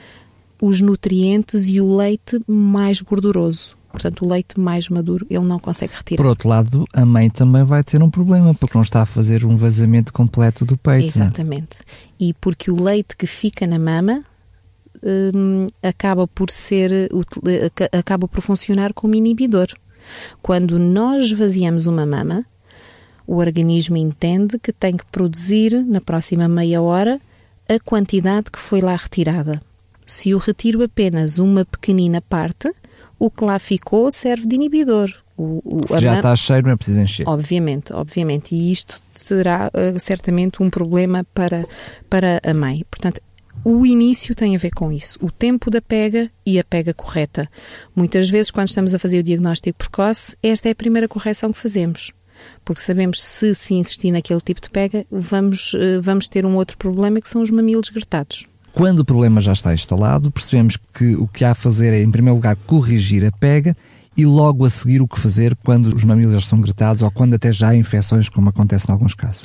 os 0.61 0.79
nutrientes 0.79 1.67
e 1.67 1.81
o 1.81 1.95
leite 1.95 2.39
mais 2.47 3.01
gorduroso. 3.01 3.75
Portanto, 3.93 4.25
o 4.25 4.27
leite 4.27 4.59
mais 4.59 4.89
maduro 4.89 5.27
ele 5.29 5.45
não 5.45 5.59
consegue 5.59 5.93
retirar. 5.93 6.17
Por 6.17 6.25
outro 6.25 6.49
lado, 6.49 6.83
a 6.91 7.05
mãe 7.05 7.29
também 7.29 7.63
vai 7.63 7.83
ter 7.83 8.01
um 8.01 8.09
problema, 8.09 8.53
porque 8.55 8.75
não 8.75 8.81
está 8.81 9.03
a 9.03 9.05
fazer 9.05 9.45
um 9.45 9.55
vazamento 9.55 10.11
completo 10.11 10.65
do 10.65 10.75
peito. 10.75 11.05
É? 11.05 11.07
Exatamente. 11.09 11.77
E 12.19 12.33
porque 12.33 12.71
o 12.71 12.81
leite 12.81 13.15
que 13.15 13.27
fica 13.27 13.67
na 13.67 13.77
mama 13.77 14.23
hum, 15.03 15.67
acaba 15.83 16.27
por 16.27 16.49
ser, 16.49 17.07
acaba 17.91 18.27
por 18.27 18.41
funcionar 18.41 18.93
como 18.93 19.13
inibidor. 19.13 19.67
Quando 20.41 20.77
nós 20.79 21.25
esvaziamos 21.25 21.85
uma 21.85 22.05
mama, 22.05 22.45
o 23.25 23.37
organismo 23.37 23.97
entende 23.97 24.59
que 24.59 24.73
tem 24.73 24.97
que 24.97 25.05
produzir 25.05 25.83
na 25.85 26.01
próxima 26.01 26.47
meia 26.47 26.81
hora 26.81 27.19
a 27.67 27.79
quantidade 27.79 28.51
que 28.51 28.59
foi 28.59 28.81
lá 28.81 28.95
retirada. 28.95 29.61
Se 30.05 30.31
eu 30.31 30.37
retiro 30.37 30.83
apenas 30.83 31.39
uma 31.39 31.63
pequenina 31.63 32.21
parte, 32.21 32.71
o 33.17 33.31
que 33.31 33.43
lá 33.45 33.57
ficou 33.57 34.11
serve 34.11 34.45
de 34.45 34.55
inibidor. 34.55 35.09
O, 35.37 35.61
o, 35.63 35.79
Se 35.87 36.01
já 36.01 36.17
está 36.17 36.35
cheio, 36.35 36.61
não 36.61 36.71
é 36.71 36.75
preciso 36.75 36.99
encher. 36.99 37.27
Obviamente, 37.27 37.93
obviamente. 37.93 38.53
E 38.53 38.71
isto 38.71 39.01
será 39.15 39.71
uh, 39.73 39.99
certamente 39.99 40.61
um 40.61 40.69
problema 40.69 41.25
para, 41.33 41.65
para 42.09 42.41
a 42.43 42.53
mãe. 42.53 42.85
Portanto, 42.91 43.21
o 43.65 43.85
início 43.85 44.35
tem 44.35 44.55
a 44.55 44.59
ver 44.59 44.71
com 44.71 44.91
isso, 44.91 45.17
o 45.21 45.31
tempo 45.31 45.71
da 45.71 45.81
pega 45.81 46.29
e 46.45 46.59
a 46.59 46.63
pega 46.63 46.93
correta. 46.93 47.49
Muitas 47.95 48.29
vezes, 48.29 48.51
quando 48.51 48.67
estamos 48.67 48.93
a 48.93 48.99
fazer 48.99 49.19
o 49.19 49.23
diagnóstico 49.23 49.77
precoce, 49.77 50.35
esta 50.43 50.67
é 50.67 50.71
a 50.71 50.75
primeira 50.75 51.07
correção 51.07 51.51
que 51.51 51.59
fazemos. 51.59 52.11
Porque 52.65 52.81
sabemos 52.81 53.23
se 53.23 53.55
se 53.55 53.73
insistir 53.73 54.11
naquele 54.11 54.41
tipo 54.41 54.59
de 54.59 54.69
pega, 54.69 55.05
vamos, 55.09 55.73
eh, 55.75 55.99
vamos 56.01 56.27
ter 56.27 56.45
um 56.45 56.55
outro 56.55 56.77
problema 56.77 57.21
que 57.21 57.29
são 57.29 57.41
os 57.41 57.49
mamilos 57.49 57.89
gretados. 57.89 58.45
Quando 58.73 58.99
o 58.99 59.05
problema 59.05 59.39
já 59.39 59.53
está 59.53 59.73
instalado, 59.73 60.31
percebemos 60.31 60.77
que 60.93 61.15
o 61.15 61.27
que 61.27 61.45
há 61.45 61.51
a 61.51 61.55
fazer 61.55 61.93
é, 61.93 62.01
em 62.01 62.11
primeiro 62.11 62.35
lugar, 62.35 62.55
corrigir 62.65 63.23
a 63.25 63.31
pega 63.31 63.77
e 64.17 64.25
logo 64.25 64.65
a 64.65 64.69
seguir 64.69 65.01
o 65.01 65.07
que 65.07 65.19
fazer 65.19 65.55
quando 65.63 65.95
os 65.95 66.03
mamilos 66.03 66.33
já 66.33 66.41
são 66.41 66.59
gretados 66.59 67.01
ou 67.01 67.11
quando 67.11 67.35
até 67.35 67.51
já 67.51 67.69
há 67.69 67.75
infecções, 67.75 68.29
como 68.29 68.49
acontece 68.49 68.87
em 68.89 68.91
alguns 68.91 69.13
casos. 69.13 69.41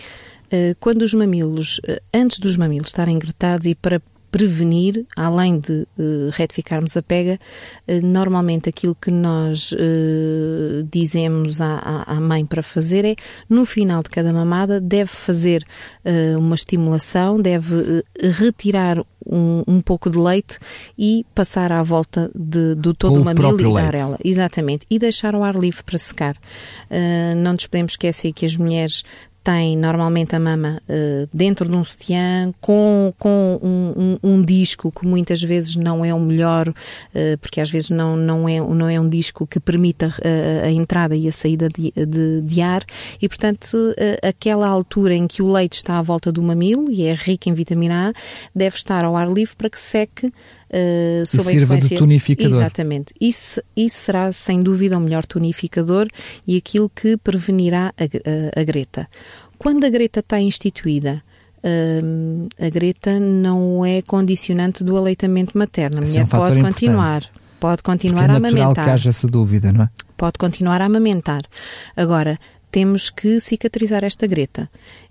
Eh, 0.50 0.74
quando 0.80 1.02
os 1.02 1.14
mamilos, 1.14 1.80
eh, 1.86 2.00
antes 2.12 2.38
dos 2.38 2.56
mamilos 2.56 2.88
estarem 2.88 3.18
gretados 3.18 3.66
e 3.66 3.74
para 3.74 4.00
prevenir, 4.30 5.06
além 5.16 5.58
de 5.58 5.86
uh, 5.98 6.30
retificarmos 6.32 6.96
a 6.96 7.02
pega, 7.02 7.38
uh, 7.88 8.06
normalmente 8.06 8.68
aquilo 8.68 8.94
que 8.94 9.10
nós 9.10 9.72
uh, 9.72 10.86
dizemos 10.90 11.60
à, 11.60 12.04
à, 12.06 12.20
mãe 12.20 12.44
para 12.44 12.62
fazer 12.62 13.04
é, 13.04 13.16
no 13.48 13.64
final 13.64 14.02
de 14.02 14.10
cada 14.10 14.32
mamada, 14.32 14.80
deve 14.80 15.10
fazer 15.10 15.64
uma 16.38 16.54
estimulação, 16.54 17.40
deve 17.40 18.02
retirar 18.38 18.98
um, 19.26 19.62
um, 19.66 19.80
pouco 19.80 20.10
de 20.10 20.18
leite 20.18 20.58
e 20.98 21.24
passar 21.34 21.70
à 21.72 21.82
volta 21.82 22.30
de, 22.34 22.74
do 22.74 22.94
todo 22.94 23.20
o 23.20 23.24
mamilo 23.24 23.60
e 23.60 23.74
dar 23.74 23.94
ela. 23.94 24.18
Exatamente. 24.24 24.86
E 24.90 24.98
deixar 24.98 25.34
o 25.34 25.42
ar 25.42 25.54
livre 25.54 25.82
para 25.82 25.98
secar. 25.98 26.36
não 27.36 27.52
nos 27.52 27.66
podemos 27.66 27.92
esquecer 27.92 28.32
que 28.32 28.46
as 28.46 28.56
mulheres 28.56 29.02
tem 29.48 29.78
normalmente 29.78 30.36
a 30.36 30.38
mama 30.38 30.82
uh, 30.86 31.26
dentro 31.32 31.66
de 31.66 31.74
um 31.74 31.82
sutiã, 31.82 32.52
com, 32.60 33.14
com 33.18 33.58
um, 33.62 33.94
um, 33.96 34.18
um, 34.22 34.44
disco 34.44 34.92
que 34.92 35.06
muitas 35.06 35.42
vezes 35.42 35.74
não 35.74 36.04
é 36.04 36.12
o 36.12 36.20
melhor, 36.20 36.68
uh, 36.68 37.38
porque 37.40 37.58
às 37.58 37.70
vezes 37.70 37.88
não, 37.88 38.14
não, 38.14 38.46
é, 38.46 38.60
não 38.60 38.90
é 38.90 39.00
um 39.00 39.08
disco 39.08 39.46
que 39.46 39.58
permita 39.58 40.12
a, 40.22 40.66
a 40.66 40.70
entrada 40.70 41.16
e 41.16 41.26
a 41.26 41.32
saída 41.32 41.66
de, 41.70 41.90
de, 41.96 42.42
de 42.42 42.60
ar, 42.60 42.84
e 43.22 43.26
portanto, 43.26 43.94
aquela 44.22 44.68
altura 44.68 45.14
em 45.14 45.26
que 45.26 45.40
o 45.40 45.50
leite 45.50 45.78
está 45.78 45.98
à 45.98 46.02
volta 46.02 46.30
do 46.30 46.42
mamilo 46.42 46.90
e 46.90 47.04
é 47.04 47.14
rico 47.14 47.48
em 47.48 47.54
vitamina 47.54 48.10
A, 48.10 48.12
deve 48.54 48.76
estar 48.76 49.02
ao 49.02 49.16
ar 49.16 49.30
livre 49.32 49.56
para 49.56 49.70
que 49.70 49.80
seque 49.80 50.30
uh, 50.70 51.26
sob 51.26 51.44
e 51.44 51.48
a 51.48 51.50
sirva 51.50 51.74
influência... 51.74 51.88
de 51.88 51.96
tonificador. 51.96 52.60
Exatamente. 52.60 53.14
Isso, 53.20 53.62
isso 53.76 53.96
será, 53.96 54.32
sem 54.32 54.62
dúvida, 54.62 54.96
o 54.96 55.00
melhor 55.00 55.24
tonificador 55.26 56.08
e 56.46 56.56
aquilo 56.56 56.88
que 56.88 57.16
prevenirá 57.16 57.92
a, 57.96 58.04
a, 58.04 58.60
a 58.60 58.64
greta. 58.64 59.08
Quando 59.58 59.84
a 59.84 59.88
greta 59.88 60.20
está 60.20 60.40
instituída, 60.40 61.22
uh, 61.58 62.48
a 62.64 62.68
greta 62.68 63.18
não 63.18 63.84
é 63.84 64.02
condicionante 64.02 64.84
do 64.84 64.96
aleitamento 64.96 65.56
materno. 65.56 65.98
A 65.98 66.00
mulher 66.02 66.20
é 66.20 66.24
um 66.24 66.26
pode 66.26 66.60
continuar. 66.60 67.24
Pode 67.60 67.82
continuar 67.82 68.30
é 68.30 68.32
a 68.32 68.36
amamentar. 68.36 68.84
que 68.84 68.90
haja 68.90 69.10
essa 69.10 69.26
dúvida, 69.26 69.72
não 69.72 69.82
é? 69.82 69.90
Pode 70.16 70.38
continuar 70.38 70.80
a 70.80 70.84
amamentar. 70.84 71.42
Agora, 71.96 72.38
temos 72.70 73.10
que 73.10 73.40
cicatrizar 73.40 74.04
esta 74.04 74.26
greta. 74.26 74.70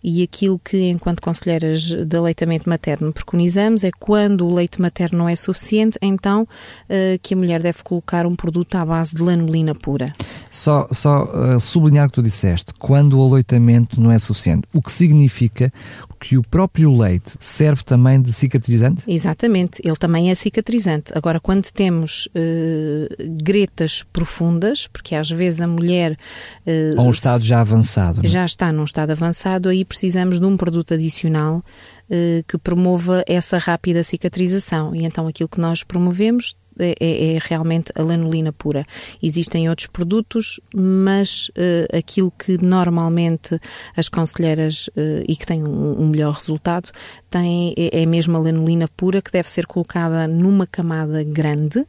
E 0.09 0.23
aquilo 0.23 0.57
que, 0.57 0.89
enquanto 0.89 1.21
conselheiras 1.21 1.81
de 1.81 2.15
aleitamento 2.15 2.69
materno, 2.69 3.11
preconizamos 3.11 3.83
é 3.83 3.91
quando 3.91 4.47
o 4.47 4.53
leite 4.53 4.81
materno 4.81 5.17
não 5.17 5.27
é 5.27 5.35
suficiente, 5.35 5.97
então 6.01 6.43
uh, 6.43 7.19
que 7.21 7.33
a 7.33 7.37
mulher 7.37 7.61
deve 7.61 7.83
colocar 7.83 8.25
um 8.25 8.33
produto 8.33 8.75
à 8.75 8.85
base 8.85 9.13
de 9.13 9.21
lanolina 9.21 9.75
pura. 9.75 10.05
Só, 10.49 10.87
só 10.93 11.25
uh, 11.25 11.59
sublinhar 11.59 12.05
o 12.05 12.09
que 12.09 12.15
tu 12.15 12.23
disseste, 12.23 12.73
quando 12.79 13.19
o 13.19 13.29
aleitamento 13.29 13.99
não 13.99 14.09
é 14.09 14.17
suficiente, 14.17 14.65
o 14.73 14.81
que 14.81 14.93
significa 14.93 15.73
que 16.19 16.37
o 16.37 16.41
próprio 16.41 16.95
leite 16.95 17.33
serve 17.39 17.83
também 17.83 18.21
de 18.21 18.31
cicatrizante? 18.33 19.03
Exatamente, 19.07 19.81
ele 19.83 19.95
também 19.95 20.31
é 20.31 20.35
cicatrizante. 20.35 21.11
Agora, 21.13 21.39
quando 21.39 21.69
temos 21.71 22.27
uh, 22.27 23.41
gretas 23.43 24.03
profundas, 24.13 24.87
porque 24.87 25.15
às 25.15 25.29
vezes 25.29 25.61
a 25.61 25.67
mulher. 25.67 26.17
Uh, 26.65 26.99
Ou 26.99 27.07
um 27.07 27.11
estado 27.11 27.43
já 27.43 27.59
avançado. 27.59 28.21
É? 28.23 28.27
Já 28.27 28.45
está 28.45 28.71
num 28.71 28.85
estado 28.85 29.11
avançado, 29.11 29.69
aí 29.69 29.83
precisamos 29.97 30.39
de 30.39 30.45
um 30.45 30.55
produto 30.55 30.93
adicional 30.93 31.57
uh, 31.57 32.43
que 32.47 32.55
promova 32.59 33.23
essa 33.25 33.57
rápida 33.57 34.03
cicatrização. 34.03 34.95
E 34.95 35.03
então 35.03 35.27
aquilo 35.27 35.49
que 35.49 35.59
nós 35.59 35.83
promovemos 35.83 36.55
é, 36.79 36.93
é, 36.99 37.33
é, 37.33 37.39
realmente 37.41 37.91
a 37.95 38.03
lanolina 38.03 38.53
pura. 38.53 38.85
Existem 39.23 39.67
outros 39.67 39.87
produtos, 39.87 40.59
mas 40.71 41.49
uh, 41.49 41.97
aquilo 41.97 42.29
que 42.29 42.63
normalmente 42.63 43.59
as 43.95 44.07
conselheiras 44.07 44.87
uh, 44.89 45.23
e 45.27 45.35
que 45.35 45.47
têm 45.47 45.63
um, 45.63 45.99
um, 45.99 46.07
melhor 46.09 46.35
resultado 46.35 46.91
tem, 47.31 47.73
é, 47.75 48.03
é 48.03 48.05
mesmo 48.05 48.37
a 48.37 48.39
lanolina 48.39 48.87
pura 48.95 49.19
que 49.19 49.31
deve 49.31 49.49
ser 49.49 49.65
colocada 49.65 50.27
numa 50.27 50.67
camada 50.67 51.23
grande. 51.23 51.83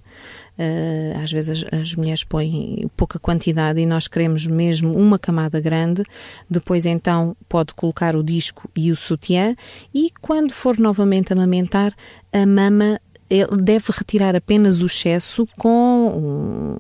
Uh, 0.59 1.23
às 1.23 1.31
vezes 1.31 1.63
as, 1.63 1.81
as, 1.81 1.95
mulheres 1.95 2.25
põem 2.25 2.91
pouca 2.97 3.17
quantidade 3.17 3.79
e 3.79 3.87
nós 3.87 4.09
queremos 4.09 4.45
mesmo 4.45 4.93
uma 4.93 5.17
camada 5.17 5.61
grande. 5.61 6.03
Depois, 6.51 6.85
então, 6.85 7.37
pode 7.49 7.73
colocar 7.75 8.17
o 8.17 8.25
disco 8.25 8.69
e 8.75 8.91
o 8.91 8.97
sutiã. 8.97 9.55
E 9.95 10.11
quando 10.21 10.53
for 10.53 10.77
novamente 10.77 11.33
amamentar, 11.33 11.95
a 12.33 12.45
mama 12.45 13.01
ele 13.31 13.57
deve 13.63 13.87
retirar 13.91 14.35
apenas 14.35 14.81
o 14.81 14.87
excesso 14.87 15.47
com 15.59 16.77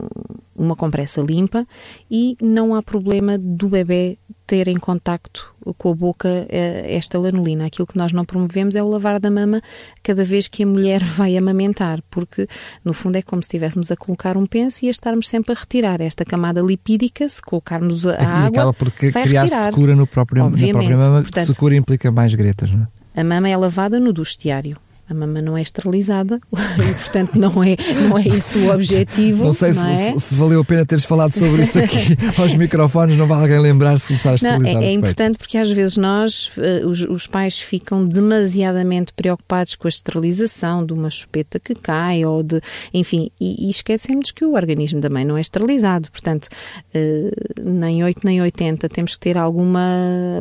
uma 0.56 0.74
compressa 0.74 1.20
limpa 1.20 1.66
e 2.10 2.36
não 2.42 2.74
há 2.74 2.82
problema 2.82 3.38
do 3.38 3.68
bebê 3.68 4.18
ter 4.46 4.66
em 4.66 4.78
contacto 4.78 5.54
com 5.76 5.90
a 5.90 5.94
boca 5.94 6.46
eh, 6.48 6.96
esta 6.96 7.18
lanolina. 7.18 7.66
Aquilo 7.66 7.86
que 7.86 7.98
nós 7.98 8.12
não 8.12 8.24
promovemos 8.24 8.74
é 8.74 8.82
o 8.82 8.88
lavar 8.88 9.20
da 9.20 9.30
mama 9.30 9.60
cada 10.02 10.24
vez 10.24 10.48
que 10.48 10.62
a 10.62 10.66
mulher 10.66 11.04
vai 11.04 11.36
amamentar, 11.36 12.02
porque 12.10 12.48
no 12.82 12.94
fundo 12.94 13.16
é 13.16 13.22
como 13.22 13.42
se 13.42 13.48
estivéssemos 13.48 13.90
a 13.90 13.96
colocar 13.96 14.36
um 14.36 14.46
penso 14.46 14.84
e 14.84 14.88
a 14.88 14.90
estarmos 14.90 15.28
sempre 15.28 15.52
a 15.52 15.54
retirar 15.54 16.00
esta 16.00 16.24
camada 16.24 16.60
lipídica, 16.62 17.28
se 17.28 17.42
colocarmos 17.42 18.06
a 18.06 18.14
e 18.14 18.24
água. 18.24 18.48
acaba 18.48 18.72
por 18.72 18.90
criar 18.90 19.48
secura 19.48 19.94
no 19.94 20.06
próprio, 20.06 20.48
na 20.48 20.56
própria 20.56 20.96
mama, 20.96 21.20
Portanto, 21.20 21.46
secura 21.46 21.76
implica 21.76 22.10
mais 22.10 22.34
gretas, 22.34 22.72
não 22.72 22.82
é? 22.82 23.20
A 23.20 23.24
mama 23.24 23.48
é 23.48 23.56
lavada 23.56 24.00
no 24.00 24.12
duche 24.12 24.38
diário 24.38 24.78
a 25.08 25.14
mama 25.14 25.40
não 25.40 25.56
é 25.56 25.62
esterilizada 25.62 26.38
e, 26.52 26.94
portanto, 26.94 27.36
não 27.36 27.62
é, 27.64 27.76
não 28.08 28.18
é 28.18 28.28
esse 28.28 28.58
o 28.58 28.72
objetivo. 28.72 29.44
Não 29.44 29.52
sei 29.52 29.72
não 29.72 29.94
se, 29.94 30.02
é? 30.02 30.18
se, 30.18 30.34
valeu 30.34 30.60
a 30.60 30.64
pena 30.64 30.84
teres 30.84 31.04
falado 31.04 31.32
sobre 31.32 31.62
isso 31.62 31.78
aqui 31.78 32.16
aos 32.38 32.54
microfones, 32.54 33.16
não 33.16 33.26
vai 33.26 33.40
alguém 33.40 33.58
lembrar 33.58 33.98
se 33.98 34.08
começar 34.08 34.32
a 34.32 34.34
esterilizar. 34.34 34.74
Não, 34.74 34.82
é, 34.82 34.86
é 34.86 34.92
importante 34.92 35.38
porque 35.38 35.56
às 35.56 35.70
vezes 35.70 35.96
nós, 35.96 36.50
eh, 36.58 36.84
os, 36.84 37.00
os, 37.02 37.26
pais, 37.26 37.58
ficam 37.60 38.06
demasiadamente 38.06 39.12
preocupados 39.14 39.74
com 39.74 39.86
a 39.86 39.90
esterilização 39.90 40.84
de 40.84 40.92
uma 40.92 41.08
chupeta 41.08 41.58
que 41.58 41.74
cai 41.74 42.24
ou 42.24 42.42
de. 42.42 42.60
Enfim, 42.92 43.30
e, 43.40 43.66
e 43.66 43.70
esquecemos 43.70 44.30
que 44.30 44.44
o 44.44 44.54
organismo 44.54 45.00
também 45.00 45.24
não 45.24 45.38
é 45.38 45.40
esterilizado. 45.40 46.10
Portanto, 46.10 46.48
eh, 46.92 47.30
nem 47.62 48.04
8 48.04 48.20
nem 48.24 48.42
80 48.42 48.88
temos 48.88 49.14
que 49.14 49.20
ter 49.20 49.38
alguma 49.38 49.80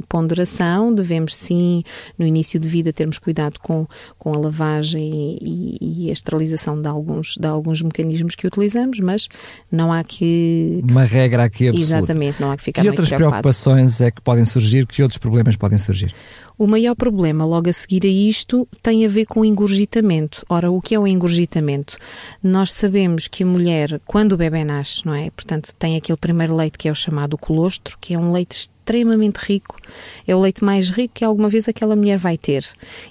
ponderação, 0.09 0.93
devemos 0.93 1.35
sim, 1.35 1.83
no 2.17 2.25
início 2.25 2.59
de 2.59 2.67
vida, 2.67 2.91
termos 2.91 3.17
cuidado 3.17 3.59
com, 3.59 3.87
com 4.17 4.33
a 4.33 4.37
lavagem 4.37 4.56
lavagem 4.57 5.37
e, 5.41 5.77
e, 5.81 6.09
a 6.09 6.13
esterilização 6.13 6.81
de 6.81 6.87
alguns, 6.87 7.35
de 7.39 7.47
alguns 7.47 7.81
mecanismos 7.81 8.35
que 8.35 8.47
utilizamos, 8.47 8.99
mas 8.99 9.27
não 9.71 9.93
há 9.93 10.03
que... 10.03 10.83
Uma 10.89 11.03
regra 11.03 11.43
aqui 11.45 11.67
absoluta. 11.67 11.93
Exatamente, 11.93 12.41
não 12.41 12.51
há 12.51 12.57
que 12.57 12.63
ficar 12.63 12.81
Que 12.81 12.89
outras 12.89 13.07
preocupado. 13.09 13.41
preocupações 13.41 14.01
é 14.01 14.09
que 14.11 14.21
podem 14.21 14.45
surgir? 14.45 14.85
Que 14.87 15.03
outros 15.03 15.17
problemas 15.17 15.55
podem 15.55 15.77
surgir? 15.77 16.13
O 16.57 16.65
maior 16.65 16.95
problema 16.95 17.45
logo 17.45 17.69
a 17.69 17.73
seguir 17.73 18.03
a 18.03 18.09
isto 18.09 18.67
tem 18.81 19.05
a 19.05 19.09
ver 19.09 19.25
com 19.25 19.41
o 19.41 19.45
engurgitamento. 19.45 20.43
Ora, 20.49 20.71
o 20.71 20.81
que 20.81 20.95
é 20.95 20.99
o 20.99 21.05
engurgitamento? 21.05 21.97
Nós 22.41 22.73
sabemos 22.73 23.27
que 23.27 23.43
a 23.43 23.45
mulher, 23.45 24.01
quando 24.05 24.31
o 24.31 24.37
bebê 24.37 24.63
nasce, 24.63 25.05
não 25.05 25.13
é? 25.13 25.29
Portanto, 25.29 25.73
tem 25.77 25.95
aquele 25.95 26.17
primeiro 26.17 26.55
leite 26.55 26.77
que 26.77 26.89
é 26.89 26.91
o 26.91 26.95
chamado 26.95 27.37
colostro, 27.37 27.95
que 28.01 28.15
é 28.15 28.19
um 28.19 28.31
leite 28.31 28.71
extremamente 28.87 29.37
rico. 29.37 29.77
É 30.25 30.33
o 30.33 30.39
leite 30.39 30.63
mais 30.63 30.89
rico 30.89 31.15
que 31.15 31.25
alguma 31.25 31.49
vez 31.49 31.67
aquela 31.67 31.95
mulher 31.95 32.17
vai 32.17 32.37
ter. 32.37 32.65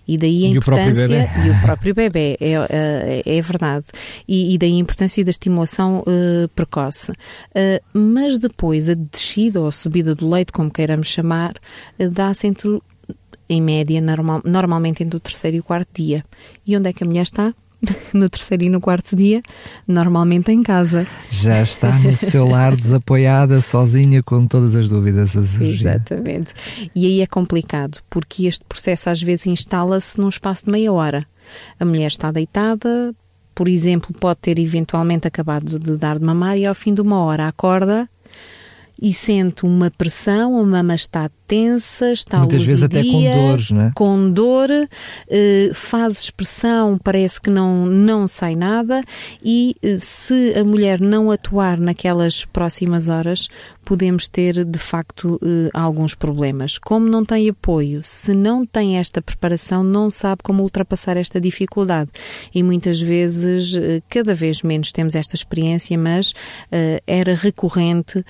E 0.08 0.16
daí 0.16 0.46
a 0.46 0.48
e 0.48 0.56
importância. 0.56 1.28
O 1.36 1.46
e 1.46 1.50
o 1.50 1.60
próprio 1.60 1.94
bebê, 1.94 2.36
é, 2.40 2.52
é, 2.70 3.22
é 3.38 3.42
verdade. 3.42 3.86
E, 4.26 4.54
e, 4.54 4.58
daí 4.58 4.72
a 4.72 4.78
importância 4.78 5.22
da 5.22 5.30
estimulação 5.30 6.00
uh, 6.00 6.48
precoce. 6.54 7.12
Uh, 7.12 7.82
mas 7.92 8.38
depois 8.38 8.88
a 8.88 8.94
descida 8.94 9.60
ou 9.60 9.68
a 9.68 9.72
subida 9.72 10.14
do 10.14 10.28
leite, 10.28 10.52
como 10.52 10.70
queiramos 10.70 11.08
chamar, 11.08 11.54
uh, 12.00 12.08
dá-se 12.08 12.46
entre 12.46 12.80
em 13.48 13.60
média, 13.60 14.00
normal, 14.00 14.40
normalmente 14.44 15.04
entre 15.04 15.16
o 15.16 15.20
terceiro 15.20 15.58
e 15.58 15.60
o 15.60 15.64
quarto 15.64 15.88
dia. 15.94 16.24
E 16.66 16.76
onde 16.76 16.88
é 16.88 16.92
que 16.92 17.04
a 17.04 17.06
mulher 17.06 17.22
está? 17.22 17.54
No 18.12 18.28
terceiro 18.30 18.64
e 18.64 18.70
no 18.70 18.80
quarto 18.80 19.14
dia, 19.14 19.42
normalmente 19.86 20.50
em 20.50 20.62
casa. 20.62 21.06
Já 21.30 21.62
está 21.62 21.98
no 21.98 22.16
seu 22.16 22.46
lar 22.48 22.74
desapoiada, 22.76 23.60
sozinha, 23.60 24.22
com 24.22 24.46
todas 24.46 24.74
as 24.74 24.88
dúvidas. 24.88 25.36
Exatamente. 25.36 26.54
E 26.94 27.06
aí 27.06 27.20
é 27.20 27.26
complicado, 27.26 27.98
porque 28.08 28.46
este 28.46 28.64
processo 28.64 29.10
às 29.10 29.22
vezes 29.22 29.46
instala-se 29.46 30.18
num 30.18 30.28
espaço 30.28 30.64
de 30.64 30.70
meia 30.70 30.92
hora. 30.92 31.26
A 31.78 31.84
mulher 31.84 32.06
está 32.06 32.32
deitada, 32.32 33.14
por 33.54 33.68
exemplo, 33.68 34.14
pode 34.18 34.40
ter 34.40 34.58
eventualmente 34.58 35.26
acabado 35.26 35.78
de 35.78 35.96
dar 35.96 36.18
de 36.18 36.24
mamar 36.24 36.58
e 36.58 36.66
ao 36.66 36.74
fim 36.74 36.92
de 36.92 37.00
uma 37.00 37.20
hora 37.20 37.48
acorda 37.48 38.08
e 39.00 39.12
sente 39.12 39.64
uma 39.64 39.90
pressão, 39.90 40.58
a 40.58 40.64
mama 40.64 40.94
está 40.94 41.30
tensa, 41.46 42.12
está 42.12 42.38
Muitas 42.38 42.64
vezes 42.64 42.82
até 42.82 43.02
com 43.02 43.22
dores, 43.22 43.70
não 43.70 43.80
é? 43.82 43.92
Com 43.94 44.30
dor, 44.30 44.68
eh, 45.28 45.70
faz 45.72 46.20
expressão, 46.20 46.98
parece 47.02 47.40
que 47.40 47.50
não, 47.50 47.86
não 47.86 48.26
sai 48.26 48.56
nada 48.56 49.02
e 49.44 49.76
eh, 49.82 49.98
se 49.98 50.54
a 50.58 50.64
mulher 50.64 51.00
não 51.00 51.30
atuar 51.30 51.78
naquelas 51.78 52.44
próximas 52.44 53.08
horas, 53.08 53.48
podemos 53.84 54.26
ter 54.26 54.64
de 54.64 54.78
facto 54.78 55.38
eh, 55.42 55.70
alguns 55.72 56.14
problemas. 56.14 56.78
Como 56.78 57.08
não 57.08 57.24
tem 57.24 57.48
apoio, 57.48 58.00
se 58.02 58.34
não 58.34 58.66
tem 58.66 58.98
esta 58.98 59.22
preparação, 59.22 59.84
não 59.84 60.10
sabe 60.10 60.42
como 60.42 60.62
ultrapassar 60.62 61.16
esta 61.16 61.40
dificuldade. 61.40 62.10
E 62.54 62.62
muitas 62.62 63.00
vezes, 63.00 63.74
cada 64.08 64.34
vez 64.34 64.62
menos 64.62 64.90
temos 64.90 65.14
esta 65.14 65.34
experiência, 65.34 65.96
mas 65.96 66.32
era 67.06 67.34
recorrente 67.34 68.24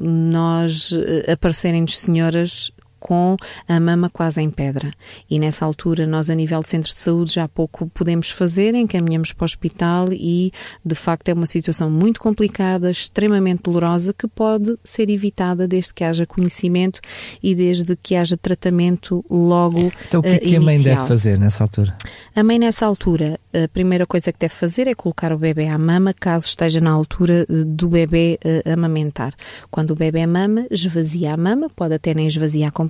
nós 0.00 0.92
aparecerem-nos 1.30 1.98
senhoras 2.08 2.72
com 2.98 3.36
a 3.66 3.80
mama 3.80 4.08
quase 4.08 4.40
em 4.40 4.50
pedra. 4.50 4.92
E 5.28 5.38
nessa 5.38 5.64
altura, 5.64 6.06
nós, 6.06 6.30
a 6.30 6.34
nível 6.34 6.60
de 6.60 6.68
centro 6.68 6.88
de 6.88 6.94
saúde, 6.94 7.34
já 7.34 7.48
pouco 7.48 7.88
podemos 7.88 8.30
fazer, 8.30 8.74
encaminhamos 8.74 9.32
para 9.32 9.44
o 9.44 9.46
hospital 9.46 10.06
e, 10.12 10.52
de 10.84 10.94
facto, 10.94 11.28
é 11.28 11.34
uma 11.34 11.46
situação 11.46 11.90
muito 11.90 12.20
complicada, 12.20 12.90
extremamente 12.90 13.62
dolorosa, 13.64 14.12
que 14.12 14.28
pode 14.28 14.76
ser 14.84 15.10
evitada 15.10 15.66
desde 15.66 15.92
que 15.92 16.04
haja 16.04 16.24
conhecimento 16.26 17.00
e 17.42 17.54
desde 17.54 17.96
que 17.96 18.14
haja 18.14 18.36
tratamento 18.36 19.24
logo. 19.28 19.92
Então, 20.06 20.20
o 20.20 20.22
que 20.22 20.28
é 20.28 20.38
que 20.38 20.54
uh, 20.54 20.60
a 20.60 20.62
mãe 20.62 20.80
deve 20.80 21.06
fazer 21.06 21.38
nessa 21.38 21.64
altura? 21.64 21.96
A 22.34 22.44
mãe, 22.44 22.58
nessa 22.58 22.86
altura, 22.86 23.40
a 23.52 23.66
primeira 23.68 24.06
coisa 24.06 24.32
que 24.32 24.38
deve 24.38 24.54
fazer 24.54 24.86
é 24.86 24.94
colocar 24.94 25.32
o 25.32 25.38
bebê 25.38 25.66
à 25.66 25.78
mama, 25.78 26.14
caso 26.14 26.46
esteja 26.46 26.80
na 26.80 26.90
altura 26.90 27.46
eh, 27.48 27.64
do 27.66 27.88
bebê 27.88 28.38
uh, 28.44 28.72
amamentar. 28.72 29.34
Quando 29.70 29.90
o 29.92 29.94
bebê 29.94 30.26
mama, 30.28 30.66
esvazia 30.70 31.34
a 31.34 31.36
mama, 31.36 31.68
pode 31.74 31.94
até 31.94 32.14
nem 32.14 32.26
esvaziar 32.26 32.70
completamente, 32.70 32.87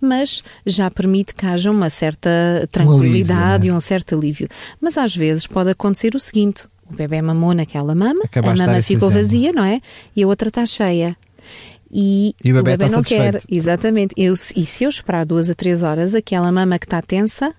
mas 0.00 0.42
já 0.64 0.90
permite 0.90 1.34
que 1.34 1.46
haja 1.46 1.70
uma 1.70 1.90
certa 1.90 2.68
tranquilidade 2.70 3.40
um 3.40 3.54
alívio, 3.54 3.72
é? 3.72 3.74
e 3.74 3.76
um 3.76 3.80
certo 3.80 4.14
alívio. 4.14 4.48
Mas 4.80 4.96
às 4.96 5.14
vezes 5.14 5.46
pode 5.46 5.70
acontecer 5.70 6.14
o 6.14 6.20
seguinte: 6.20 6.66
o 6.90 6.96
bebê 6.96 7.20
mamou 7.22 7.54
naquela 7.54 7.94
mama, 7.94 8.22
Acabaste 8.24 8.62
a 8.62 8.66
mama 8.66 8.82
ficou 8.82 9.10
vazia, 9.10 9.52
não 9.52 9.64
é? 9.64 9.80
E 10.14 10.22
a 10.22 10.26
outra 10.26 10.48
está 10.48 10.64
cheia. 10.66 11.16
E, 11.92 12.34
e, 12.44 12.52
o 12.52 12.54
bebê, 12.56 12.74
o 12.74 12.78
bebê 12.78 12.84
não 12.84 13.02
satisfeito. 13.02 13.46
quer, 13.48 13.54
exatamente. 13.54 14.14
Eu, 14.16 14.32
e 14.34 14.64
se 14.64 14.84
eu 14.84 14.88
esperar 14.88 15.26
duas 15.26 15.50
a 15.50 15.54
três 15.54 15.82
horas, 15.82 16.14
aquela 16.14 16.52
mama 16.52 16.78
que 16.78 16.86
está 16.86 17.02
tensa 17.02 17.52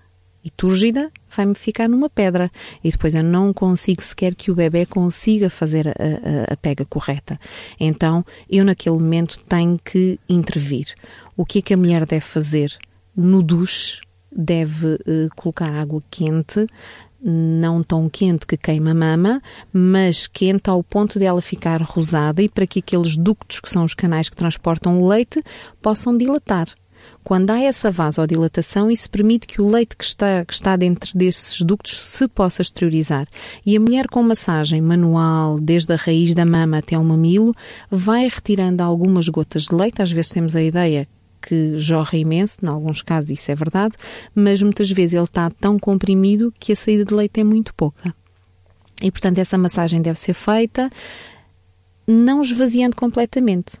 e 0.44 0.50
túrgida 0.50 1.10
vai-me 1.34 1.54
ficar 1.54 1.88
numa 1.88 2.10
pedra 2.10 2.50
e 2.82 2.90
depois 2.90 3.14
eu 3.14 3.22
não 3.22 3.52
consigo 3.52 4.02
sequer 4.02 4.34
que 4.34 4.50
o 4.50 4.54
bebê 4.54 4.84
consiga 4.84 5.48
fazer 5.48 5.88
a, 5.88 5.92
a, 5.92 6.54
a, 6.54 6.56
pega 6.56 6.84
correta. 6.84 7.38
Então 7.78 8.24
eu 8.50 8.64
naquele 8.64 8.96
momento 8.96 9.38
tenho 9.44 9.78
que 9.82 10.18
intervir. 10.28 10.86
O 11.42 11.44
que 11.44 11.58
é 11.58 11.62
que 11.62 11.74
a 11.74 11.76
mulher 11.76 12.06
deve 12.06 12.24
fazer? 12.24 12.72
No 13.16 13.42
duche 13.42 14.00
deve 14.30 14.94
uh, 14.94 15.28
colocar 15.34 15.74
água 15.74 16.00
quente, 16.08 16.68
não 17.20 17.82
tão 17.82 18.08
quente 18.08 18.46
que 18.46 18.56
queima 18.56 18.92
a 18.92 18.94
mama, 18.94 19.42
mas 19.72 20.28
quente 20.28 20.70
ao 20.70 20.84
ponto 20.84 21.18
de 21.18 21.24
ela 21.24 21.42
ficar 21.42 21.82
rosada 21.82 22.40
e 22.40 22.48
para 22.48 22.64
que 22.64 22.78
aqueles 22.78 23.16
ductos, 23.16 23.58
que 23.58 23.68
são 23.68 23.84
os 23.84 23.92
canais 23.92 24.28
que 24.28 24.36
transportam 24.36 25.02
o 25.02 25.08
leite, 25.08 25.42
possam 25.82 26.16
dilatar. 26.16 26.68
Quando 27.24 27.50
há 27.50 27.58
essa 27.58 27.90
vasodilatação, 27.90 28.88
isso 28.88 29.10
permite 29.10 29.48
que 29.48 29.60
o 29.60 29.68
leite 29.68 29.96
que 29.96 30.04
está, 30.04 30.44
que 30.44 30.54
está 30.54 30.76
dentro 30.76 31.18
desses 31.18 31.60
ductos 31.60 32.02
se 32.04 32.28
possa 32.28 32.62
exteriorizar. 32.62 33.26
E 33.66 33.76
a 33.76 33.80
mulher 33.80 34.06
com 34.06 34.22
massagem 34.22 34.80
manual, 34.80 35.58
desde 35.58 35.92
a 35.92 35.96
raiz 35.96 36.34
da 36.34 36.46
mama 36.46 36.78
até 36.78 36.96
o 36.96 37.02
mamilo, 37.02 37.52
vai 37.90 38.28
retirando 38.28 38.80
algumas 38.80 39.28
gotas 39.28 39.64
de 39.64 39.74
leite. 39.74 40.00
Às 40.00 40.12
vezes 40.12 40.30
temos 40.30 40.54
a 40.54 40.62
ideia 40.62 41.08
que 41.42 41.76
jorra 41.76 42.16
imenso, 42.16 42.58
em 42.62 42.68
alguns 42.68 43.02
casos 43.02 43.30
isso 43.30 43.50
é 43.50 43.54
verdade, 43.54 43.96
mas 44.34 44.62
muitas 44.62 44.90
vezes 44.90 45.14
ele 45.14 45.24
está 45.24 45.50
tão 45.50 45.78
comprimido 45.78 46.52
que 46.58 46.72
a 46.72 46.76
saída 46.76 47.04
de 47.04 47.12
leite 47.12 47.40
é 47.40 47.44
muito 47.44 47.74
pouca. 47.74 48.14
E 49.02 49.10
portanto 49.10 49.38
essa 49.38 49.58
massagem 49.58 50.00
deve 50.00 50.18
ser 50.18 50.34
feita 50.34 50.88
não 52.06 52.42
esvaziando 52.42 52.96
completamente. 52.96 53.72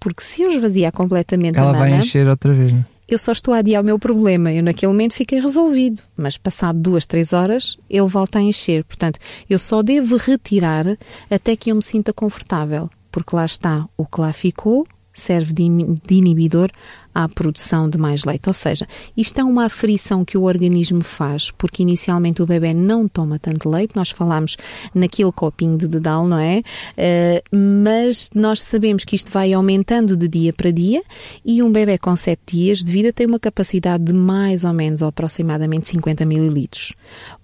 Porque 0.00 0.22
se 0.22 0.42
eu 0.42 0.50
esvaziar 0.50 0.92
completamente 0.92 1.58
Ela 1.58 1.70
a 1.70 1.72
mama... 1.72 1.88
vai 1.88 1.98
encher 1.98 2.28
outra 2.28 2.52
vez, 2.52 2.72
não 2.72 2.80
é? 2.80 2.94
eu 3.08 3.18
só 3.18 3.32
estou 3.32 3.52
a 3.54 3.58
adiar 3.58 3.82
o 3.82 3.84
meu 3.84 3.98
problema. 3.98 4.52
Eu 4.52 4.62
naquele 4.62 4.92
momento 4.92 5.14
fiquei 5.14 5.40
resolvido, 5.40 6.02
mas 6.16 6.36
passado 6.36 6.78
duas, 6.78 7.06
três 7.06 7.32
horas, 7.32 7.78
ele 7.88 8.06
volta 8.06 8.38
a 8.38 8.42
encher. 8.42 8.84
Portanto, 8.84 9.18
eu 9.48 9.58
só 9.58 9.82
devo 9.82 10.16
retirar 10.16 10.86
até 11.30 11.56
que 11.56 11.70
eu 11.70 11.76
me 11.76 11.82
sinta 11.82 12.12
confortável, 12.12 12.90
porque 13.10 13.36
lá 13.36 13.44
está 13.44 13.86
o 13.96 14.06
que 14.06 14.20
lá 14.20 14.32
ficou, 14.32 14.86
serve 15.14 15.52
de 15.52 16.14
inibidor 16.14 16.70
à 17.14 17.28
produção 17.28 17.88
de 17.88 17.96
mais 17.96 18.24
leite. 18.24 18.48
Ou 18.48 18.52
seja, 18.52 18.86
isto 19.16 19.40
é 19.40 19.44
uma 19.44 19.66
aferição 19.66 20.24
que 20.24 20.36
o 20.36 20.42
organismo 20.42 21.02
faz, 21.02 21.50
porque 21.52 21.82
inicialmente 21.82 22.42
o 22.42 22.46
bebê 22.46 22.74
não 22.74 23.06
toma 23.06 23.38
tanto 23.38 23.70
leite, 23.70 23.94
nós 23.94 24.10
falámos 24.10 24.56
naquele 24.92 25.30
copinho 25.30 25.78
de 25.78 25.86
dedal, 25.86 26.26
não 26.26 26.38
é? 26.38 26.62
Uh, 26.98 27.56
mas 27.56 28.30
nós 28.34 28.60
sabemos 28.62 29.04
que 29.04 29.14
isto 29.14 29.30
vai 29.30 29.52
aumentando 29.52 30.16
de 30.16 30.26
dia 30.26 30.52
para 30.52 30.72
dia 30.72 31.02
e 31.44 31.62
um 31.62 31.70
bebê 31.70 31.96
com 31.96 32.16
7 32.16 32.40
dias 32.46 32.78
de 32.82 32.90
vida 32.90 33.12
tem 33.12 33.26
uma 33.26 33.38
capacidade 33.38 34.02
de 34.02 34.12
mais 34.12 34.64
ou 34.64 34.72
menos 34.72 35.00
ou 35.00 35.08
aproximadamente 35.08 35.88
50 35.88 36.24
mililitros. 36.26 36.92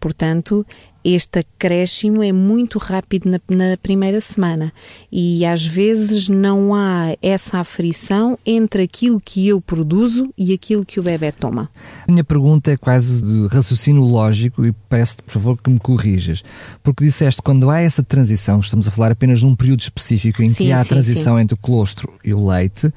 Portanto, 0.01 0.67
este 1.05 1.41
acréscimo 1.41 2.23
é 2.23 2.33
muito 2.33 2.79
rápido 2.79 3.31
na, 3.31 3.41
na, 3.49 3.77
primeira 3.77 4.21
semana 4.21 4.73
e 5.11 5.45
às 5.45 5.67
vezes 5.67 6.29
não 6.29 6.75
há 6.75 7.17
essa 7.23 7.59
aflição 7.59 8.39
entre 8.45 8.83
aquilo 8.83 9.21
que 9.21 9.49
eu 9.49 9.61
produzo 9.61 10.33
e 10.37 10.53
aquilo 10.53 10.85
que 10.85 11.01
o 11.01 11.03
bebê 11.03 11.33
toma. 11.33 11.71
A 12.07 12.11
minha 12.11 12.25
pergunta 12.25 12.71
é 12.71 12.77
quase 12.77 13.23
de 13.23 13.47
raciocínio 13.49 14.03
lógico 14.03 14.65
e 14.65 14.73
peço-te, 14.73 15.23
por 15.23 15.33
favor, 15.33 15.59
que 15.63 15.71
me 15.71 15.79
corrijas. 15.79 16.43
Porque 16.83 17.05
disseste, 17.05 17.41
quando 17.43 17.71
há 17.71 17.81
essa 17.81 18.03
transição, 18.03 18.61
estamos 18.61 18.87
a 18.87 18.91
falar 18.91 19.13
apenas 19.13 19.41
de 19.41 19.47
um 19.47 19.57
período 19.57 19.81
específico 19.81 20.43
em 20.43 20.51
sim, 20.51 20.65
que 20.65 20.73
há 20.73 20.81
a 20.81 20.85
transição 20.85 21.37
sim. 21.37 21.43
entre 21.43 21.55
o 21.55 21.59
colostro 21.59 22.13
e 22.25 22.35
o 22.35 22.47
leite, 22.47 22.93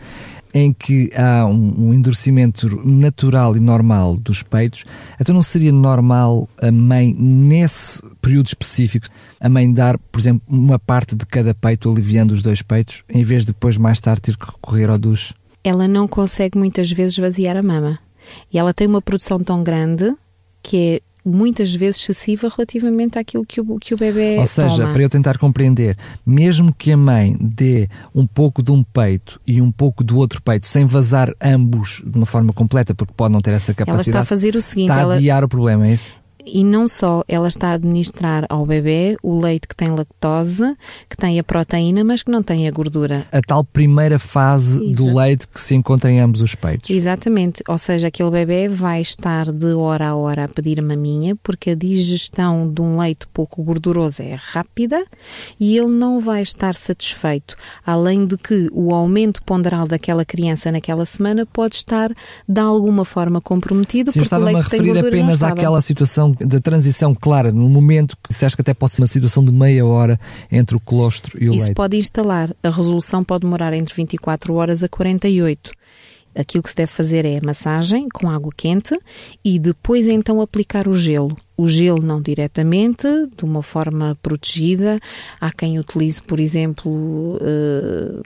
em 0.54 0.72
que 0.72 1.12
há 1.16 1.46
um, 1.46 1.88
um, 1.88 1.94
endurecimento 1.94 2.80
natural 2.88 3.58
e 3.58 3.60
normal 3.60 4.16
dos 4.18 4.44
peitos, 4.44 4.86
então 5.20 5.34
não 5.34 5.42
seria 5.42 5.72
normal 5.72 6.48
a 6.62 6.72
mãe, 6.72 7.16
nesse 7.18 8.02
período 8.22 8.48
específico, 8.48 9.08
a 9.40 9.50
mãe 9.50 9.72
dar, 9.72 9.98
por 9.98 10.20
exemplo, 10.20 10.42
uma 10.48 10.78
parte 10.78 11.16
de 11.16 11.26
cada 11.26 11.54
peito, 11.54 11.90
aliviando 11.90 12.34
os 12.34 12.44
dois 12.44 12.62
peitos, 12.62 13.04
em 13.10 13.24
vez 13.24 13.44
de 13.44 13.48
depois, 13.48 13.78
mais 13.78 14.00
tarde, 14.00 14.22
ter 14.22 14.38
que 14.38 14.46
recorrer 14.46 14.90
ao 14.90 14.98
duche? 14.98 15.34
Ela 15.64 15.88
não 15.88 16.08
consegue 16.08 16.58
muitas 16.58 16.92
vezes 16.92 17.18
vaziar 17.18 17.58
a 17.58 17.64
mama. 17.64 18.00
E 18.52 18.58
ela 18.58 18.74
tem 18.74 18.88
uma 18.88 19.02
produção 19.02 19.40
tão 19.40 19.64
grande 19.64 20.14
que 20.62 20.78
é 20.78 21.02
muitas 21.26 21.74
vezes 21.74 22.02
excessiva 22.02 22.50
relativamente 22.50 23.18
àquilo 23.18 23.46
que 23.46 23.62
o, 23.62 23.80
que 23.80 23.94
o 23.94 23.98
bebê 23.98 24.38
Ou 24.40 24.46
seja, 24.46 24.78
toma. 24.78 24.94
para 24.94 25.04
eu 25.04 25.10
tentar 25.10 25.38
compreender, 25.38 25.98
mesmo 26.26 26.74
que 26.74 26.92
a 26.92 26.98
mãe 26.98 27.38
dê 27.40 27.88
um 28.14 28.28
pouco 28.28 28.62
de 28.62 28.72
um 28.72 28.84
peito 28.84 29.40
e 29.48 29.62
um 29.62 29.72
pouco 29.72 30.04
do 30.04 30.18
outro 30.18 30.42
peito, 30.42 30.68
sem 30.68 30.86
vazar 30.86 31.34
ambos 31.42 32.04
de 32.06 32.18
uma 32.18 32.26
forma 32.26 32.52
completa, 32.52 32.94
porque 32.94 33.14
pode 33.16 33.32
não 33.32 33.42
ter 33.42 33.54
essa 33.54 33.74
capacidade. 33.74 34.10
Ela 34.10 34.20
está 34.20 34.22
a 34.22 34.26
fazer 34.26 34.56
o 34.56 34.62
seguinte... 34.62 34.92
Está 34.92 35.04
a 35.04 35.14
adiar 35.16 35.38
ela... 35.38 35.46
o 35.46 35.50
problema, 35.50 35.88
é 35.88 35.94
isso? 35.94 36.14
E 36.46 36.64
não 36.64 36.88
só 36.88 37.24
ela 37.28 37.48
está 37.48 37.70
a 37.70 37.74
administrar 37.74 38.46
ao 38.50 38.66
bebê 38.66 39.18
o 39.22 39.40
leite 39.40 39.68
que 39.68 39.76
tem 39.76 39.90
lactose, 39.90 40.76
que 41.10 41.16
tem 41.16 41.40
a 41.40 41.44
proteína, 41.44 42.04
mas 42.04 42.24
que 42.24 42.32
não 42.32 42.44
tem 42.44 42.68
a 42.68 42.72
gordura. 42.72 43.26
A 43.32 43.42
tal 43.42 43.64
primeira 43.64 44.20
fase 44.20 44.84
Exato. 44.84 44.96
do 44.96 45.18
leite 45.18 45.48
que 45.48 45.60
se 45.60 45.76
encontra 45.76 46.12
em 46.12 46.20
ambos 46.20 46.42
os 46.42 46.56
peitos. 46.56 46.90
Exatamente, 46.90 47.64
ou 47.68 47.78
seja, 47.78 48.08
aquele 48.08 48.30
bebê 48.30 48.68
vai 48.68 49.02
estar 49.02 49.52
de 49.52 49.74
hora 49.74 50.10
a 50.10 50.16
hora 50.16 50.46
a 50.46 50.48
pedir 50.48 50.82
maminha, 50.82 51.36
porque 51.42 51.72
a 51.72 51.76
digestão 51.76 52.72
de 52.72 52.82
um 52.82 53.00
leite 53.00 53.28
pouco 53.34 53.64
gorduroso 53.64 54.22
é 54.22 54.36
rápida 54.36 55.04
e 55.60 55.78
ele 55.78 55.88
não 55.88 56.20
vai 56.20 56.42
estar 56.42 56.76
satisfeito. 56.76 57.56
Além 57.86 58.26
de 58.26 58.38
que 58.38 58.70
o 58.72 58.94
aumento 58.94 59.42
ponderal 59.44 59.88
daquela 59.88 60.26
criança 60.26 60.72
naquela 60.72 61.06
semana 61.06 61.46
pode 61.46 61.76
estar 61.76 62.12
de 62.48 62.62
alguma 62.62 63.06
forma 63.06 63.40
comprometido, 63.40 64.12
Sim, 64.12 64.20
porque 64.22 64.36
o 64.36 64.40
leite 64.40 64.60
a 64.60 64.62
referir 64.64 64.98
apenas 64.98 65.44
àquela 65.44 65.82
situação 65.82 66.33
da 66.40 66.60
transição 66.60 67.14
clara, 67.16 67.52
no 67.52 67.70
momento 67.70 68.16
que 68.18 68.30
disseste 68.30 68.58
que 68.58 68.62
até 68.62 68.74
pode 68.74 68.94
ser 68.94 69.02
uma 69.02 69.08
situação 69.08 69.44
de 69.44 69.52
meia 69.52 69.86
hora 69.86 70.20
entre 70.52 70.76
o 70.76 70.80
colostro 70.80 71.38
e 71.38 71.48
o 71.48 71.52
Isso 71.52 71.52
leite. 71.52 71.64
Isso 71.64 71.74
pode 71.74 71.98
instalar. 71.98 72.56
A 72.62 72.70
resolução 72.70 73.24
pode 73.24 73.42
demorar 73.42 73.74
entre 73.74 73.94
24 73.94 74.54
horas 74.54 74.84
a 74.84 74.90
48 74.90 75.72
aquilo 76.36 76.64
que 76.64 76.70
se 76.70 76.76
deve 76.76 76.92
fazer 76.92 77.26
é 77.26 77.38
a 77.38 77.46
massagem 77.46 78.08
com 78.10 78.28
água 78.30 78.52
quente 78.56 79.00
e 79.46 79.60
depois 79.60 80.08
então 80.08 80.42
aplicar 80.42 80.88
o 80.88 80.94
gelo 80.94 81.36
o 81.56 81.68
gelo 81.68 82.02
não 82.02 82.22
diretamente, 82.22 83.08
de 83.36 83.44
uma 83.44 83.62
forma 83.62 84.18
protegida. 84.22 85.00
Há 85.40 85.52
quem 85.52 85.80
utilize, 85.80 86.22
por 86.22 86.40
exemplo, 86.40 87.38
uh, 87.38 88.22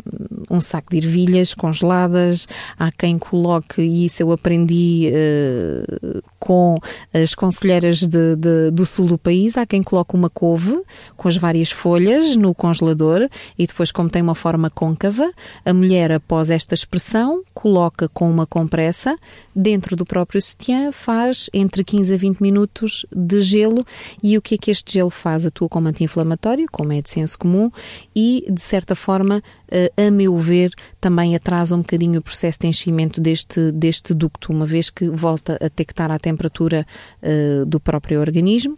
um 0.50 0.62
saco 0.62 0.92
de 0.92 0.98
ervilhas 0.98 1.54
congeladas, 1.54 2.48
há 2.80 2.92
quem 2.92 3.20
coloque, 3.20 3.82
e 3.82 4.06
isso 4.06 4.24
eu 4.24 4.32
aprendi 4.32 5.12
uh, 5.12 6.24
com 6.40 6.78
as 7.14 7.36
conselheiras 7.36 8.00
de, 8.00 8.36
de, 8.36 8.72
do 8.72 8.86
sul 8.86 9.08
do 9.08 9.18
país, 9.18 9.58
há 9.58 9.66
quem 9.66 9.84
coloque 9.84 10.16
uma 10.16 10.30
couve 10.30 10.82
com 11.16 11.28
as 11.28 11.36
várias 11.36 11.72
folhas 11.72 12.36
no 12.36 12.54
congelador 12.56 13.28
e 13.58 13.68
depois, 13.68 13.92
como 13.92 14.10
tem 14.10 14.22
uma 14.22 14.36
forma 14.36 14.70
côncava, 14.70 15.30
a 15.66 15.74
mulher, 15.74 16.12
após 16.12 16.50
esta 16.50 16.74
expressão, 16.74 17.44
coloca 17.54 18.08
com 18.10 18.30
uma 18.30 18.46
compressa 18.46 19.18
dentro 19.56 19.96
do 19.96 20.06
próprio 20.06 20.42
sutiã, 20.42 20.92
faz 20.92 21.50
entre 21.54 21.84
15 21.84 22.14
a 22.14 22.18
20 22.18 22.40
minutos 22.40 23.06
de 23.18 23.42
gelo 23.42 23.86
e 24.22 24.38
o 24.38 24.42
que 24.42 24.56
é 24.56 24.58
que 24.58 24.70
este 24.70 24.94
gelo 24.94 25.10
faz? 25.10 25.46
Atua 25.46 25.68
como 25.68 25.88
anti-inflamatório, 25.88 26.68
como 26.72 26.94
é 26.94 27.02
de 27.02 27.10
senso 27.10 27.38
comum, 27.40 27.72
e 28.16 28.46
de 28.50 28.62
certa 28.62 28.96
forma, 28.96 29.42
eh, 29.70 29.92
a 29.98 30.12
meu 30.12 30.38
ver, 30.38 30.72
também 31.02 31.36
atrasa 31.36 31.76
um 31.76 31.80
bocadinho 31.80 32.20
o 32.20 32.24
processo 32.24 32.60
de 32.60 32.68
enchimento 32.68 33.20
deste, 33.20 33.72
deste 33.72 34.14
ducto, 34.14 34.52
uma 34.52 34.66
vez 34.66 34.90
que 34.90 35.10
volta 35.10 35.58
a 35.62 35.82
estar 35.82 36.12
à 36.12 36.20
temperatura 36.20 36.86
uh, 37.24 37.66
do 37.66 37.80
próprio 37.80 38.20
organismo. 38.20 38.78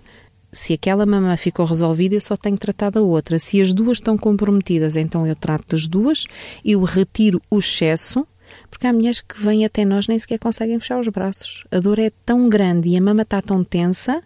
Se 0.52 0.73
aquela 0.73 1.06
mama 1.06 1.36
ficou 1.38 1.65
resolvida, 1.65 2.15
eu 2.15 2.21
só 2.21 2.36
tenho 2.36 2.58
tratado 2.58 2.99
a 2.99 3.02
outra. 3.02 3.38
Se 3.38 3.62
as 3.62 3.73
duas 3.73 3.97
estão 3.97 4.17
comprometidas, 4.17 4.95
então 4.95 5.28
eu 5.28 5.36
trato 5.36 5.75
das 5.75 5.88
duas, 5.88 6.25
eu 6.65 6.82
retiro 6.84 7.41
o 7.49 7.60
excesso 7.60 8.25
Porque 8.69 8.88
há 8.88 8.93
mulheres 8.93 9.21
que 9.21 9.41
vêm 9.41 9.65
até 9.65 9.84
nós 9.84 10.08
nem 10.08 10.19
sequer 10.19 10.39
conseguem 10.39 10.79
fechar 10.79 10.99
os 10.99 11.08
braços. 11.08 11.65
A 11.71 11.79
dor 11.79 11.99
é 11.99 12.12
tão 12.25 12.47
grande 12.49 12.89
e 12.89 12.97
a 12.97 13.01
mama 13.01 13.23
está 13.23 13.41
tão 13.41 13.63
tensa 13.63 14.23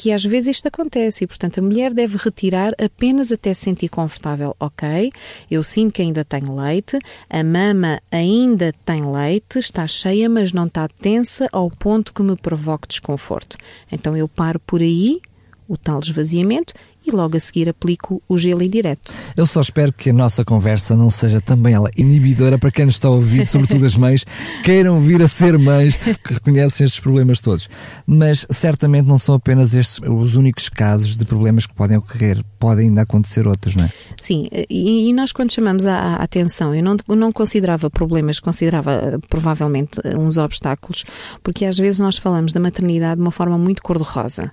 que 0.00 0.12
às 0.12 0.24
vezes 0.24 0.56
isto 0.56 0.66
acontece 0.66 1.24
e, 1.24 1.26
portanto, 1.26 1.58
a 1.58 1.62
mulher 1.62 1.92
deve 1.92 2.16
retirar 2.16 2.72
apenas 2.82 3.30
até 3.30 3.52
se 3.52 3.64
sentir 3.64 3.90
confortável. 3.90 4.56
Ok, 4.58 5.12
eu 5.50 5.62
sinto 5.62 5.92
que 5.92 6.00
ainda 6.00 6.24
tenho 6.24 6.56
leite, 6.56 6.98
a 7.28 7.44
mama 7.44 8.00
ainda 8.10 8.72
tem 8.82 9.04
leite, 9.04 9.58
está 9.58 9.86
cheia, 9.86 10.26
mas 10.26 10.54
não 10.54 10.66
está 10.68 10.88
tensa 10.88 11.46
ao 11.52 11.70
ponto 11.70 12.14
que 12.14 12.22
me 12.22 12.34
provoque 12.34 12.88
desconforto. 12.88 13.58
Então 13.92 14.16
eu 14.16 14.26
paro 14.26 14.58
por 14.60 14.80
aí, 14.80 15.20
o 15.68 15.76
tal 15.76 16.00
esvaziamento, 16.00 16.72
e 17.06 17.10
logo 17.10 17.36
a 17.36 17.40
seguir 17.40 17.68
aplico 17.68 18.22
o 18.28 18.36
gelo 18.36 18.62
indireto. 18.62 19.12
Eu 19.36 19.46
só 19.46 19.60
espero 19.60 19.92
que 19.92 20.10
a 20.10 20.12
nossa 20.12 20.44
conversa 20.44 20.96
não 20.96 21.10
seja 21.10 21.40
também 21.40 21.74
ela 21.74 21.90
inibidora 21.96 22.58
para 22.58 22.70
quem 22.70 22.86
nos 22.86 22.94
está 22.94 23.08
a 23.08 23.12
ouvir, 23.12 23.46
sobretudo 23.46 23.86
as 23.86 23.96
mães, 23.96 24.24
queiram 24.64 25.00
vir 25.00 25.22
a 25.22 25.28
ser 25.28 25.58
mães 25.58 25.96
que 25.96 26.34
reconhecem 26.34 26.84
estes 26.84 27.00
problemas 27.00 27.40
todos. 27.40 27.68
Mas 28.06 28.46
certamente 28.50 29.06
não 29.06 29.18
são 29.18 29.34
apenas 29.34 29.74
estes 29.74 30.00
os 30.06 30.36
únicos 30.36 30.68
casos 30.68 31.16
de 31.16 31.24
problemas 31.24 31.66
que 31.66 31.74
podem 31.74 31.96
ocorrer, 31.96 32.42
podem 32.58 32.88
ainda 32.88 33.02
acontecer 33.02 33.46
outros, 33.46 33.76
não 33.76 33.84
é? 33.84 33.90
Sim, 34.20 34.48
e, 34.68 35.08
e 35.08 35.12
nós 35.12 35.32
quando 35.32 35.52
chamamos 35.52 35.86
a, 35.86 35.96
a 35.96 36.14
atenção, 36.16 36.74
eu 36.74 36.82
não, 36.82 36.96
eu 37.08 37.16
não 37.16 37.32
considerava 37.32 37.90
problemas, 37.90 38.40
considerava 38.40 38.92
eh, 38.92 39.18
provavelmente 39.28 39.98
uns 40.16 40.36
obstáculos, 40.36 41.04
porque 41.42 41.64
às 41.64 41.78
vezes 41.78 41.98
nós 41.98 42.16
falamos 42.18 42.52
da 42.52 42.60
maternidade 42.60 43.16
de 43.16 43.22
uma 43.22 43.30
forma 43.30 43.56
muito 43.56 43.82
cor-de-rosa. 43.82 44.52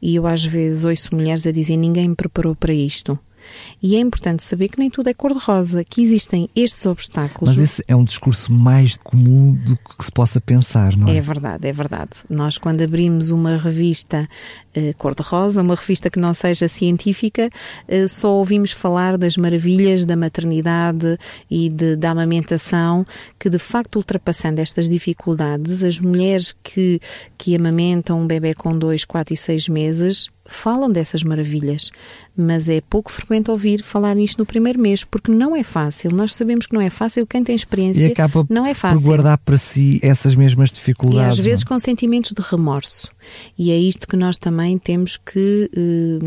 E 0.00 0.16
eu 0.16 0.26
às 0.26 0.44
vezes 0.44 0.84
ouço 0.84 1.14
mulheres 1.14 1.46
a 1.46 1.52
dizer 1.52 1.76
ninguém 1.84 2.08
me 2.08 2.14
preparou 2.14 2.54
para 2.54 2.72
isto. 2.72 3.18
E 3.82 3.96
é 3.96 4.00
importante 4.00 4.42
saber 4.42 4.68
que 4.68 4.78
nem 4.78 4.88
tudo 4.88 5.08
é 5.08 5.14
cor-de-rosa, 5.14 5.84
que 5.84 6.00
existem 6.00 6.48
estes 6.56 6.86
obstáculos. 6.86 7.54
Mas 7.54 7.62
esse 7.62 7.84
é 7.86 7.94
um 7.94 8.04
discurso 8.04 8.52
mais 8.52 8.96
comum 8.96 9.54
do 9.54 9.76
que 9.76 10.04
se 10.04 10.10
possa 10.10 10.40
pensar, 10.40 10.96
não 10.96 11.08
é? 11.08 11.18
É 11.18 11.20
verdade, 11.20 11.68
é 11.68 11.72
verdade. 11.72 12.10
Nós, 12.30 12.56
quando 12.56 12.82
abrimos 12.82 13.30
uma 13.30 13.56
revista 13.56 14.28
cor-de-rosa, 14.98 15.62
uma 15.62 15.74
revista 15.74 16.10
que 16.10 16.18
não 16.18 16.34
seja 16.34 16.68
científica, 16.68 17.48
uh, 17.88 18.08
só 18.08 18.32
ouvimos 18.32 18.72
falar 18.72 19.16
das 19.16 19.36
maravilhas 19.36 20.04
da 20.04 20.16
maternidade 20.16 21.18
e 21.50 21.68
de, 21.68 21.96
da 21.96 22.10
amamentação, 22.10 23.04
que 23.38 23.48
de 23.48 23.58
facto, 23.58 23.96
ultrapassando 23.96 24.60
estas 24.60 24.88
dificuldades, 24.88 25.82
as 25.82 25.98
mulheres 26.00 26.54
que, 26.62 27.00
que 27.36 27.54
amamentam 27.54 28.20
um 28.20 28.26
bebê 28.26 28.54
com 28.54 28.76
2, 28.76 29.04
4 29.04 29.34
e 29.34 29.36
6 29.36 29.68
meses 29.68 30.28
falam 30.46 30.90
dessas 30.90 31.22
maravilhas, 31.22 31.90
mas 32.36 32.68
é 32.68 32.80
pouco 32.80 33.10
frequente 33.10 33.50
ouvir 33.50 33.82
falar 33.82 34.14
nisto 34.14 34.38
no 34.38 34.46
primeiro 34.46 34.78
mês, 34.78 35.04
porque 35.04 35.30
não 35.30 35.56
é 35.56 35.62
fácil. 35.62 36.10
Nós 36.14 36.34
sabemos 36.34 36.66
que 36.66 36.74
não 36.74 36.80
é 36.80 36.90
fácil, 36.90 37.26
quem 37.26 37.42
tem 37.42 37.56
experiência 37.56 38.06
e 38.06 38.12
acaba 38.12 38.46
não 38.50 38.66
é 38.66 38.74
fácil. 38.74 39.00
por 39.00 39.06
guardar 39.06 39.38
para 39.38 39.56
si 39.56 39.98
essas 40.02 40.34
mesmas 40.34 40.70
dificuldades. 40.70 41.38
E 41.38 41.40
às 41.40 41.44
vezes 41.44 41.64
não? 41.64 41.68
com 41.68 41.78
sentimentos 41.78 42.32
de 42.32 42.42
remorso. 42.42 43.10
E 43.58 43.70
é 43.70 43.78
isto 43.78 44.06
que 44.06 44.16
nós 44.16 44.38
também 44.38 44.78
temos 44.78 45.16
que, 45.16 45.70
eh, 45.74 46.18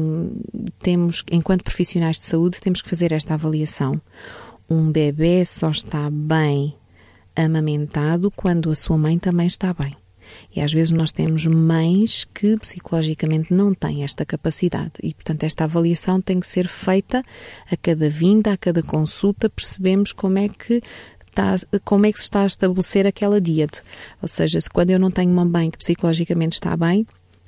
temos, 0.79 1.23
enquanto 1.31 1.63
profissionais 1.63 2.17
de 2.17 2.23
saúde, 2.23 2.60
temos 2.60 2.81
que 2.81 2.89
fazer 2.89 3.12
esta 3.12 3.33
avaliação. 3.33 4.01
Um 4.69 4.91
bebê 4.91 5.43
só 5.45 5.69
está 5.69 6.10
bem 6.10 6.75
amamentado 7.36 8.31
quando 8.31 8.71
a 8.71 8.75
sua 8.75 8.97
mãe 8.97 9.17
também 9.17 9.47
está 9.47 9.73
bem. 9.73 9.95
E 10.55 10.62
às 10.62 10.73
vezes 10.73 10.91
nós 10.91 11.12
temos 11.12 11.45
mães 11.45 12.25
que 12.25 12.57
psicologicamente 12.57 13.53
não 13.53 13.73
têm 13.73 14.03
esta 14.03 14.25
capacidade 14.25 14.93
e, 15.01 15.13
portanto, 15.13 15.43
esta 15.43 15.63
avaliação 15.63 16.21
tem 16.21 16.39
que 16.39 16.47
ser 16.47 16.67
feita 16.67 17.23
a 17.71 17.77
cada 17.77 18.10
vinda, 18.10 18.51
a 18.51 18.57
cada 18.57 18.83
consulta, 18.83 19.49
percebemos 19.49 20.12
como 20.12 20.38
é 20.38 20.49
que 20.49 20.81
Está, 21.38 21.56
como 21.86 22.08
é 22.08 22.12
que 22.12 22.17
se 22.17 22.23
está 22.23 22.41
a 22.41 22.45
estabelecer 22.47 23.06
aquela 23.06 23.39
dieta. 23.39 23.84
Ou 24.19 24.28
seja, 24.28 24.60
se 24.60 24.67
quando 24.67 24.89
eu 24.89 25.00
não 25.00 25.12
tenho 25.12 25.32
uma 25.32 25.45
mãe 25.45 25.69
que 25.69 25.78
psicologicamente 25.78 26.54
está 26.54 26.76
bem, 26.76 27.06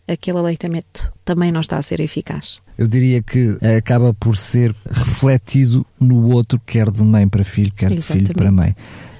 aquele 0.07 0.37
aleitamento 0.37 1.11
também 1.25 1.51
não 1.51 1.61
está 1.61 1.77
a 1.77 1.81
ser 1.81 1.99
eficaz. 1.99 2.59
Eu 2.77 2.87
diria 2.87 3.21
que 3.23 3.57
acaba 3.77 4.13
por 4.13 4.37
ser 4.37 4.75
refletido 4.85 5.85
no 5.99 6.31
outro, 6.31 6.61
quer 6.63 6.91
de 6.91 7.01
mãe 7.03 7.27
para 7.27 7.43
filho, 7.43 7.71
quer 7.73 7.91
Exatamente. 7.91 8.21
de 8.21 8.27
filho 8.27 8.37
para 8.37 8.51
mãe. 8.51 8.75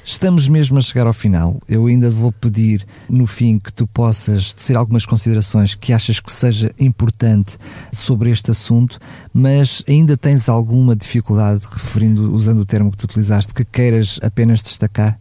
Estamos 0.10 0.50
mesmo 0.50 0.80
a 0.80 0.82
chegar 0.82 1.06
ao 1.06 1.14
final. 1.14 1.60
Eu 1.70 1.86
ainda 1.86 2.10
vou 2.10 2.32
pedir, 2.32 2.84
no 3.08 3.28
fim, 3.28 3.60
que 3.60 3.72
tu 3.72 3.86
possas 3.86 4.56
dizer 4.56 4.76
algumas 4.76 5.06
considerações 5.06 5.76
que 5.76 5.94
achas 5.94 6.20
que 6.20 6.32
seja 6.32 6.74
importante 6.80 7.60
sobre 7.92 8.32
este 8.32 8.50
assunto, 8.50 8.98
mas 9.32 9.84
ainda 9.88 10.18
tens 10.18 10.50
alguma 10.50 10.96
dificuldade, 10.96 11.64
referindo, 11.70 12.34
usando 12.34 12.62
o 12.62 12.66
termo 12.66 12.90
que 12.90 12.98
tu 12.98 13.04
utilizaste, 13.04 13.54
que 13.54 13.64
queiras 13.64 14.20
apenas 14.24 14.64
destacar? 14.64 15.20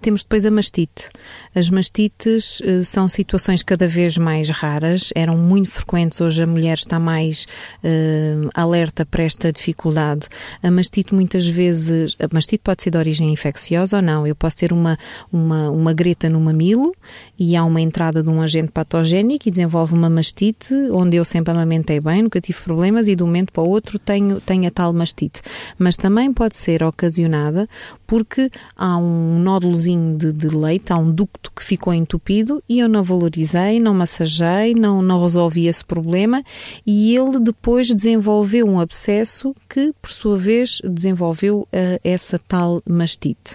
Temos 0.00 0.22
depois 0.22 0.44
a 0.44 0.50
mastite. 0.50 1.08
As 1.54 1.70
mastites 1.70 2.60
uh, 2.60 2.84
são 2.84 3.08
situações 3.08 3.62
cada 3.62 3.88
vez 3.88 4.18
mais 4.18 4.50
raras, 4.50 5.12
eram 5.14 5.36
muito 5.36 5.70
frequentes, 5.70 6.20
hoje 6.20 6.42
a 6.42 6.46
mulher 6.46 6.76
está 6.76 6.98
mais 6.98 7.46
uh, 7.82 8.50
alerta 8.54 9.06
para 9.06 9.22
esta 9.22 9.52
dificuldade. 9.52 10.26
A 10.62 10.70
mastite 10.70 11.14
muitas 11.14 11.46
vezes, 11.48 12.16
a 12.18 12.32
mastite 12.32 12.62
pode 12.62 12.82
ser 12.82 12.90
de 12.90 12.98
origem 12.98 13.32
infecciosa 13.32 13.96
ou 13.96 14.02
não. 14.02 14.26
Eu 14.26 14.34
posso 14.34 14.56
ter 14.56 14.72
uma, 14.72 14.98
uma, 15.32 15.70
uma 15.70 15.92
greta 15.92 16.28
no 16.28 16.40
mamilo 16.40 16.94
e 17.38 17.56
há 17.56 17.64
uma 17.64 17.80
entrada 17.80 18.22
de 18.22 18.28
um 18.28 18.42
agente 18.42 18.72
patogénico 18.72 19.48
e 19.48 19.50
desenvolve 19.50 19.94
uma 19.94 20.10
mastite, 20.10 20.74
onde 20.90 21.16
eu 21.16 21.24
sempre 21.24 21.52
amamentei 21.52 22.00
bem, 22.00 22.22
nunca 22.22 22.40
tive 22.40 22.60
problemas 22.60 23.08
e 23.08 23.16
de 23.16 23.22
um 23.22 23.26
momento 23.26 23.52
para 23.52 23.62
o 23.62 23.68
outro 23.68 23.98
tenho, 23.98 24.40
tenho 24.40 24.66
a 24.66 24.70
tal 24.70 24.92
mastite. 24.92 25.40
Mas 25.78 25.96
também 25.96 26.32
pode 26.32 26.56
ser 26.56 26.82
ocasionada 26.82 27.68
porque 28.06 28.50
há 28.76 28.96
um 28.96 29.38
nódulozinho 29.54 30.16
de, 30.16 30.32
de, 30.32 30.48
leite, 30.48 30.92
há 30.92 30.98
um 30.98 31.10
ducto 31.10 31.52
que 31.52 31.62
ficou 31.62 31.94
entupido 31.94 32.62
e 32.68 32.80
eu 32.80 32.88
não 32.88 33.02
valorizei, 33.02 33.78
não 33.78 33.94
massagei, 33.94 34.74
não, 34.74 35.00
não 35.00 35.22
resolvi 35.22 35.66
esse 35.66 35.84
problema 35.84 36.42
e 36.86 37.16
ele 37.16 37.38
depois 37.38 37.88
desenvolveu 37.94 38.66
um 38.66 38.80
abscesso 38.80 39.54
que, 39.68 39.92
por 40.02 40.10
sua 40.10 40.36
vez, 40.36 40.80
desenvolveu 40.84 41.60
uh, 41.60 42.00
essa 42.02 42.38
tal 42.38 42.82
mastite. 42.88 43.54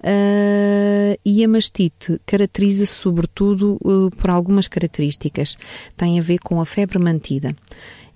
Uh, 0.00 1.18
e 1.24 1.44
a 1.44 1.48
mastite 1.48 2.20
caracteriza-se 2.24 2.92
sobretudo 2.92 3.76
uh, 3.82 4.10
por 4.16 4.30
algumas 4.30 4.68
características. 4.68 5.56
Tem 5.96 6.18
a 6.18 6.22
ver 6.22 6.38
com 6.38 6.60
a 6.60 6.66
febre 6.66 6.98
mantida. 6.98 7.54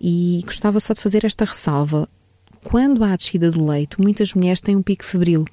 E 0.00 0.42
gostava 0.44 0.78
só 0.80 0.94
de 0.94 1.00
fazer 1.00 1.24
esta 1.24 1.44
ressalva. 1.44 2.08
Quando 2.62 3.02
há 3.04 3.12
a 3.12 3.16
descida 3.16 3.50
do 3.50 3.64
leite, 3.64 4.00
muitas 4.00 4.34
mulheres 4.34 4.60
têm 4.60 4.76
um 4.76 4.82
pico 4.82 5.04
febril 5.04 5.44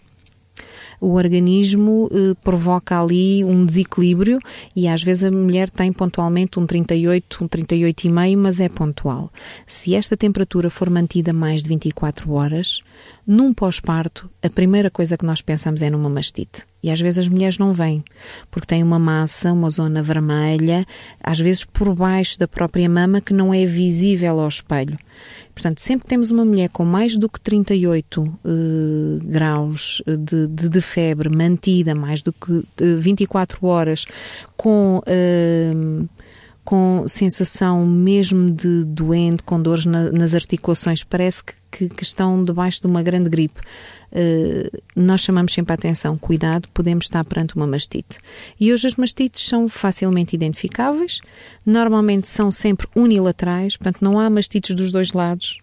o 1.01 1.15
organismo 1.15 2.07
eh, 2.11 2.35
provoca 2.43 3.01
ali 3.01 3.43
um 3.43 3.65
desequilíbrio 3.65 4.37
e 4.75 4.87
às 4.87 5.01
vezes 5.01 5.23
a 5.23 5.31
mulher 5.31 5.67
tem 5.67 5.91
pontualmente 5.91 6.59
um 6.59 6.67
38, 6.67 7.43
um 7.43 7.47
38,5, 7.47 8.37
mas 8.37 8.59
é 8.59 8.69
pontual. 8.69 9.33
Se 9.65 9.95
esta 9.95 10.15
temperatura 10.15 10.69
for 10.69 10.91
mantida 10.91 11.33
mais 11.33 11.63
de 11.63 11.69
24 11.69 12.31
horas, 12.31 12.83
num 13.25 13.53
pós-parto, 13.53 14.29
a 14.41 14.49
primeira 14.49 14.89
coisa 14.89 15.17
que 15.17 15.25
nós 15.25 15.41
pensamos 15.41 15.81
é 15.81 15.89
numa 15.89 16.09
mastite. 16.09 16.65
E 16.83 16.89
às 16.89 16.99
vezes 16.99 17.19
as 17.19 17.27
mulheres 17.27 17.57
não 17.59 17.73
vêm, 17.73 18.03
porque 18.49 18.65
têm 18.65 18.81
uma 18.81 18.97
massa, 18.97 19.53
uma 19.53 19.69
zona 19.69 20.01
vermelha, 20.01 20.85
às 21.23 21.39
vezes 21.39 21.63
por 21.63 21.93
baixo 21.93 22.39
da 22.39 22.47
própria 22.47 22.89
mama, 22.89 23.21
que 23.21 23.33
não 23.33 23.53
é 23.53 23.65
visível 23.65 24.39
ao 24.39 24.47
espelho. 24.47 24.97
Portanto, 25.53 25.79
sempre 25.79 26.05
que 26.05 26.09
temos 26.09 26.31
uma 26.31 26.43
mulher 26.43 26.69
com 26.69 26.83
mais 26.83 27.17
do 27.17 27.29
que 27.29 27.39
38 27.39 28.21
uh, 28.21 28.31
eh, 28.43 29.19
graus 29.25 30.01
de, 30.07 30.47
de, 30.47 30.69
de, 30.69 30.81
febre 30.81 31.29
mantida, 31.29 31.93
mais 31.93 32.23
do 32.23 32.33
que 32.33 32.63
24 32.79 33.65
horas, 33.67 34.05
com. 34.57 35.03
Uh, 35.05 36.09
com 36.63 37.05
sensação 37.07 37.85
mesmo 37.85 38.51
de 38.51 38.85
doente, 38.85 39.43
com 39.43 39.61
dores 39.61 39.85
na, 39.85 40.11
nas 40.11 40.33
articulações, 40.33 41.03
parece 41.03 41.43
que, 41.43 41.53
que, 41.71 41.89
que, 41.89 42.03
estão 42.03 42.43
debaixo 42.43 42.81
de 42.81 42.87
uma 42.87 43.01
grande 43.01 43.29
gripe. 43.29 43.59
Uh, 44.11 44.81
nós 44.95 45.21
chamamos 45.21 45.53
sempre 45.53 45.71
a 45.71 45.75
atenção, 45.75 46.17
cuidado, 46.17 46.67
podemos 46.73 47.05
estar 47.05 47.23
perante 47.23 47.55
uma 47.55 47.65
mastite. 47.65 48.19
E 48.59 48.71
hoje 48.71 48.87
as 48.87 48.95
mastites 48.95 49.47
são 49.47 49.67
facilmente 49.69 50.35
identificáveis, 50.35 51.21
normalmente 51.65 52.27
são 52.27 52.51
sempre 52.51 52.87
unilaterais, 52.95 53.77
portanto 53.77 54.01
não 54.01 54.19
há 54.19 54.29
mastites 54.29 54.75
dos 54.75 54.91
dois 54.91 55.13
lados, 55.13 55.60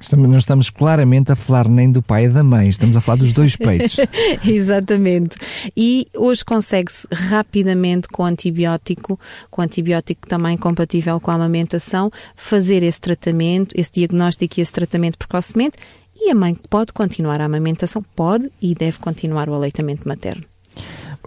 Estamos, 0.00 0.28
não 0.28 0.38
estamos 0.38 0.70
claramente 0.70 1.32
a 1.32 1.36
falar 1.36 1.68
nem 1.68 1.90
do 1.90 2.02
pai 2.02 2.26
e 2.26 2.28
da 2.28 2.42
mãe, 2.42 2.68
estamos 2.68 2.96
a 2.96 3.00
falar 3.00 3.18
dos 3.18 3.32
dois 3.32 3.56
peitos. 3.56 3.96
Exatamente. 4.46 5.36
E 5.76 6.08
hoje 6.14 6.44
consegue-se 6.44 7.06
rapidamente 7.12 8.08
com 8.08 8.24
antibiótico, 8.24 9.18
com 9.50 9.62
antibiótico 9.62 10.26
também 10.28 10.56
compatível 10.56 11.20
com 11.20 11.30
a 11.30 11.34
amamentação, 11.34 12.10
fazer 12.34 12.82
esse 12.82 13.00
tratamento, 13.00 13.74
esse 13.78 13.92
diagnóstico 13.92 14.58
e 14.58 14.62
esse 14.62 14.72
tratamento 14.72 15.18
precocemente 15.18 15.76
e 16.18 16.30
a 16.30 16.34
mãe 16.34 16.56
pode 16.70 16.92
continuar 16.92 17.40
a 17.40 17.44
amamentação, 17.44 18.02
pode 18.14 18.50
e 18.60 18.74
deve 18.74 18.98
continuar 18.98 19.48
o 19.48 19.54
aleitamento 19.54 20.08
materno 20.08 20.44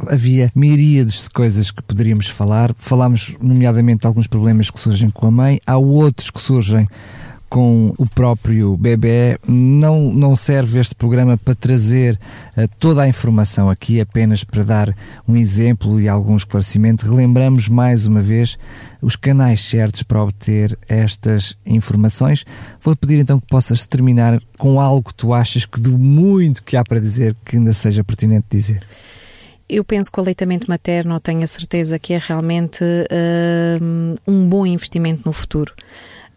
havia 0.08 0.52
miríades 0.56 1.24
de 1.24 1.30
coisas 1.30 1.72
que 1.72 1.82
poderíamos 1.82 2.28
falar. 2.28 2.74
Falámos, 2.78 3.36
nomeadamente, 3.42 4.02
de 4.02 4.08
alguns 4.08 4.28
problemas 4.28 4.70
que 4.70 4.80
surgem 4.80 5.10
com 5.10 5.28
a 5.28 5.32
mãe. 5.32 5.60
Há 5.66 5.78
outros 5.78 6.30
que 6.30 6.40
surgem 6.40 6.88
com 7.50 7.94
o 7.98 8.06
próprio 8.06 8.78
bebê. 8.78 9.38
Não, 9.48 10.14
não 10.14 10.36
serve 10.36 10.80
este 10.80 10.94
programa 10.94 11.38
para 11.38 11.56
trazer 11.56 12.20
uh, 12.56 12.70
toda 12.78 13.02
a 13.02 13.08
informação 13.08 13.70
aqui, 13.70 14.00
apenas 14.00 14.44
para 14.44 14.64
dar 14.64 14.96
um 15.28 15.36
exemplo 15.36 16.00
e 16.00 16.08
algum 16.08 16.36
esclarecimento. 16.36 17.10
Relembramos 17.10 17.68
mais 17.68 18.06
uma 18.06 18.22
vez 18.22 18.58
os 19.02 19.16
canais 19.16 19.62
certos 19.62 20.04
para 20.04 20.24
obter 20.24 20.78
estas 20.88 21.58
informações. 21.66 22.46
Vou 22.82 22.96
pedir 22.96 23.20
então 23.20 23.40
que 23.40 23.48
possas 23.48 23.88
terminar 23.88 24.40
com 24.58 24.80
algo 24.80 25.10
que 25.10 25.16
tu 25.16 25.34
achas 25.34 25.66
que 25.66 25.82
de 25.82 25.90
muito 25.90 26.64
que 26.64 26.78
há 26.78 26.84
para 26.84 27.00
dizer 27.00 27.36
que 27.44 27.58
ainda 27.58 27.74
seja 27.74 28.04
pertinente 28.04 28.46
dizer. 28.50 28.82
Eu 29.68 29.84
penso 29.84 30.12
que 30.12 30.20
o 30.20 30.22
aleitamento 30.22 30.68
materno, 30.68 31.20
tenho 31.20 31.44
a 31.44 31.48
certeza 31.48 32.00
que 32.00 32.14
é 32.14 32.20
realmente 32.20 32.84
uh, 32.84 34.16
um 34.28 34.48
bom 34.48 34.66
investimento 34.66 35.22
no 35.26 35.32
futuro 35.32 35.74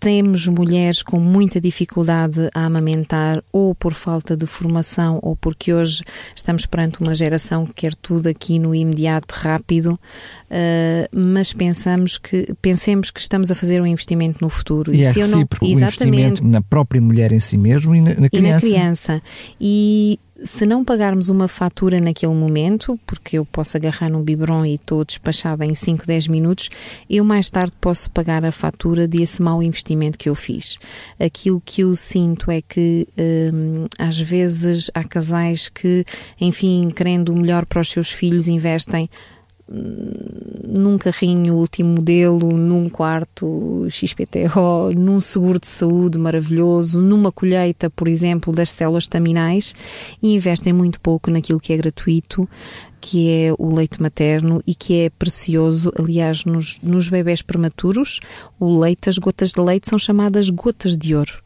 temos 0.02 0.48
mulheres 0.48 1.00
com 1.00 1.20
muita 1.20 1.60
dificuldade 1.60 2.50
a 2.52 2.64
amamentar, 2.64 3.40
ou 3.52 3.72
por 3.72 3.94
falta 3.94 4.36
de 4.36 4.46
formação, 4.46 5.20
ou 5.22 5.36
porque 5.36 5.72
hoje 5.72 6.02
estamos 6.34 6.66
perante 6.66 7.00
uma 7.00 7.14
geração 7.14 7.64
que 7.64 7.72
quer 7.72 7.94
tudo 7.94 8.28
aqui 8.28 8.58
no 8.58 8.74
imediato, 8.74 9.32
rápido, 9.32 9.92
uh, 9.92 11.16
mas 11.16 11.52
pensamos 11.52 12.18
que, 12.18 12.52
pensemos 12.60 13.12
que 13.12 13.20
estamos 13.20 13.52
a 13.52 13.54
fazer 13.54 13.80
um 13.80 13.86
investimento 13.86 14.38
no 14.42 14.50
futuro. 14.50 14.92
E, 14.92 15.02
e 15.02 15.04
é 15.04 15.12
recíproco, 15.12 15.64
não, 15.64 15.72
o 15.72 15.74
investimento 15.76 16.44
na 16.44 16.60
própria 16.60 17.00
mulher 17.00 17.30
em 17.30 17.38
si 17.38 17.56
mesmo 17.56 17.94
e 17.94 18.00
na, 18.00 18.16
na 18.16 18.28
criança. 18.28 18.66
E 18.66 18.70
na 18.72 18.76
criança. 18.76 19.22
E 19.60 20.18
se 20.44 20.66
não 20.66 20.85
pagarmos 20.85 21.28
uma 21.28 21.48
fatura 21.48 22.00
naquele 22.00 22.35
momento, 22.35 22.98
porque 23.07 23.38
eu 23.38 23.44
posso 23.44 23.76
agarrar 23.76 24.09
num 24.09 24.22
biberon 24.22 24.64
e 24.64 24.74
estou 24.74 25.05
despachada 25.05 25.64
em 25.64 25.74
5, 25.74 26.07
10 26.07 26.28
minutos, 26.28 26.70
eu 27.09 27.24
mais 27.24 27.48
tarde 27.48 27.72
posso 27.81 28.11
pagar 28.11 28.44
a 28.44 28.52
fatura 28.52 29.07
desse 29.07 29.40
mau 29.40 29.62
investimento 29.62 30.18
que 30.18 30.28
eu 30.28 30.35
fiz. 30.35 30.78
Aquilo 31.18 31.62
que 31.64 31.83
eu 31.83 31.94
sinto 31.96 32.50
é 32.50 32.61
que 32.61 33.07
hum, 33.52 33.87
às 33.98 34.18
vezes 34.20 34.90
há 34.94 35.05
casais 35.05 35.68
que, 35.68 36.05
enfim, 36.40 36.90
querendo 36.94 37.33
o 37.33 37.37
melhor 37.37 37.66
para 37.66 37.81
os 37.81 37.88
seus 37.88 38.11
filhos, 38.11 38.48
investem 38.48 39.09
num 39.72 40.98
carrinho 40.98 41.54
último 41.54 41.90
modelo, 41.90 42.56
num 42.56 42.88
quarto 42.88 43.85
XPTO, 43.90 44.92
num 44.96 45.20
seguro 45.20 45.58
de 45.58 45.66
saúde 45.66 46.18
maravilhoso, 46.18 47.00
numa 47.00 47.32
colheita, 47.32 47.90
por 47.90 48.08
exemplo, 48.08 48.52
das 48.52 48.70
células 48.70 49.04
staminais 49.04 49.74
e 50.22 50.35
investem 50.35 50.72
muito 50.72 51.00
pouco 51.00 51.30
naquilo 51.30 51.61
que 51.61 51.72
é 51.72 51.76
gratuito, 51.76 52.48
que 53.00 53.28
é 53.28 53.54
o 53.58 53.74
leite 53.74 54.00
materno 54.00 54.62
e 54.66 54.74
que 54.74 55.00
é 55.00 55.11
precioso. 55.11 55.92
Aliás, 55.98 56.44
nos, 56.44 56.80
nos 56.80 57.08
bebés 57.08 57.42
prematuros, 57.42 58.20
o 58.58 58.78
leite, 58.78 59.08
as 59.08 59.18
gotas 59.18 59.50
de 59.50 59.61
leite 59.61 59.88
são 59.88 59.98
chamadas 59.98 60.48
gotas 60.50 60.96
de 60.96 61.14
ouro 61.14 61.42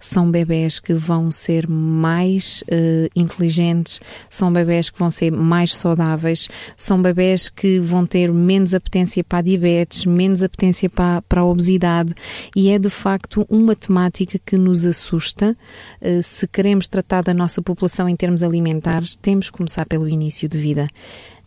são 0.00 0.30
bebés 0.30 0.78
que 0.78 0.94
vão 0.94 1.30
ser 1.30 1.68
mais 1.68 2.62
uh, 2.62 3.08
inteligentes, 3.14 4.00
são 4.28 4.52
bebés 4.52 4.90
que 4.90 4.98
vão 4.98 5.10
ser 5.10 5.30
mais 5.32 5.74
saudáveis, 5.76 6.48
são 6.76 7.00
bebés 7.00 7.48
que 7.48 7.80
vão 7.80 8.06
ter 8.06 8.32
menos 8.32 8.74
apetência 8.74 9.24
para 9.24 9.38
a 9.38 9.42
diabetes, 9.42 10.06
menos 10.06 10.42
apetência 10.42 10.88
para, 10.88 11.22
para 11.22 11.40
a 11.40 11.44
obesidade 11.44 12.14
e 12.54 12.70
é 12.70 12.78
de 12.78 12.90
facto 12.90 13.46
uma 13.48 13.74
temática 13.74 14.38
que 14.44 14.56
nos 14.56 14.84
assusta. 14.84 15.56
Uh, 16.00 16.22
se 16.22 16.46
queremos 16.46 16.88
tratar 16.88 17.22
da 17.22 17.34
nossa 17.34 17.60
população 17.62 18.08
em 18.08 18.16
termos 18.16 18.42
alimentares, 18.42 19.16
temos 19.16 19.50
que 19.50 19.56
começar 19.56 19.86
pelo 19.86 20.08
início 20.08 20.48
de 20.48 20.58
vida 20.58 20.88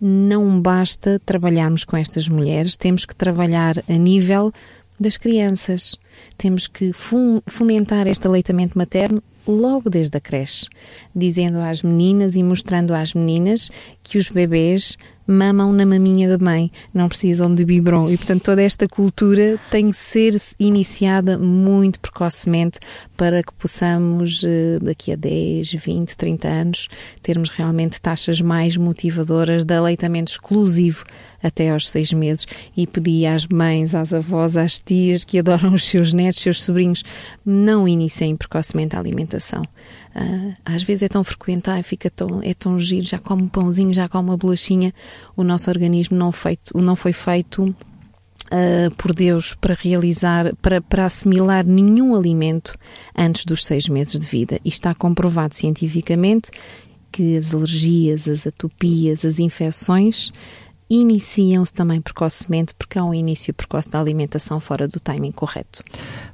não 0.02 0.62
basta 0.62 1.20
trabalharmos 1.26 1.84
com 1.84 1.98
estas 1.98 2.28
mulheres, 2.28 2.78
temos 2.78 3.06
que 3.06 3.14
trabalhar 3.14 3.84
a 3.88 3.94
nível 3.94 4.52
das 5.00 5.18
crianças. 5.18 5.96
Temos 6.38 6.68
que 6.68 6.92
fomentar 7.48 8.08
este 8.08 8.28
aleitamento 8.28 8.78
materno 8.78 9.24
logo 9.48 9.90
desde 9.90 10.18
a 10.18 10.22
creche, 10.22 10.68
dizendo 11.16 11.60
às 11.60 11.82
meninas 11.82 12.36
e 12.36 12.44
mostrando 12.44 12.94
às 12.94 13.14
meninas 13.14 13.72
que 14.04 14.18
os 14.18 14.30
bebês 14.30 14.98
mamam 15.30 15.72
na 15.72 15.86
maminha 15.86 16.28
da 16.28 16.44
mãe, 16.44 16.72
não 16.94 17.08
precisam 17.08 17.54
de 17.54 17.64
biberon. 17.64 18.10
E, 18.10 18.18
portanto, 18.18 18.44
toda 18.44 18.64
esta 18.64 18.88
cultura 18.88 19.60
tem 19.70 19.92
que 19.92 19.96
ser 19.96 20.36
iniciada 20.60 21.38
muito 21.38 22.00
precocemente 22.00 22.80
para 23.16 23.44
que 23.44 23.54
possamos, 23.54 24.44
eh, 24.44 24.80
daqui 24.82 25.12
a 25.12 25.16
10, 25.16 25.74
20, 25.74 26.18
30 26.18 26.48
anos, 26.48 26.88
termos 27.22 27.50
realmente 27.50 28.02
taxas 28.02 28.42
mais 28.42 28.76
motivadoras 28.76 29.64
de 29.64 29.74
aleitamento 29.74 30.32
exclusivo 30.32 31.04
até 31.42 31.70
aos 31.70 31.90
seis 31.90 32.12
meses 32.12 32.46
e 32.76 32.86
pedi 32.86 33.26
às 33.26 33.46
mães, 33.48 33.96
às 33.96 34.14
avós, 34.14 34.58
às 34.58 34.80
tias 34.80 35.24
que 35.24 35.40
adoram 35.40 35.74
os 35.74 35.84
seus 35.84 36.12
netos, 36.14 36.42
seus 36.42 36.64
sobrinhos, 36.64 37.04
não 37.46 37.88
iniciem 37.88 38.36
precocemente 38.36 38.96
a 38.96 39.00
alimentação. 39.00 39.62
Uh, 40.16 40.56
às 40.66 40.82
vezes 40.84 41.04
é 41.04 41.08
tão 41.08 41.24
frequente, 41.24 41.70
ai, 41.70 41.84
fica 41.84 42.10
tão, 42.10 42.42
é 42.42 42.54
tão 42.54 42.80
giro, 42.80 43.06
já 43.06 43.20
come 43.20 43.44
um 43.44 43.48
pãozinho, 43.48 43.94
já 43.94 44.10
come 44.10 44.30
uma 44.30 44.38
bolachinha. 44.38 44.94
O 45.36 45.44
nosso 45.44 45.70
organismo 45.70 46.18
não, 46.18 46.32
feito, 46.32 46.78
não 46.78 46.96
foi 46.96 47.14
feito 47.14 47.76
Uh, 48.52 48.90
por 48.96 49.14
Deus 49.14 49.54
para 49.54 49.76
realizar, 49.76 50.56
para, 50.56 50.82
para 50.82 51.06
assimilar 51.06 51.64
nenhum 51.64 52.16
alimento 52.16 52.76
antes 53.16 53.46
dos 53.46 53.64
seis 53.64 53.88
meses 53.88 54.20
de 54.20 54.26
vida. 54.26 54.60
E 54.66 54.70
está 54.70 54.96
comprovado 54.96 55.54
cientificamente 55.54 56.50
que 57.12 57.38
as 57.38 57.54
alergias, 57.54 58.28
as 58.28 58.48
atopias, 58.48 59.24
as 59.24 59.38
infecções 59.38 60.32
iniciam-se 60.90 61.74
também 61.74 62.02
precocemente 62.02 62.74
porque 62.74 62.98
há 62.98 63.04
um 63.04 63.14
início 63.14 63.54
precoce 63.54 63.90
da 63.90 64.00
alimentação 64.00 64.60
fora 64.60 64.88
do 64.88 65.00
timing 65.00 65.32
correto. 65.32 65.84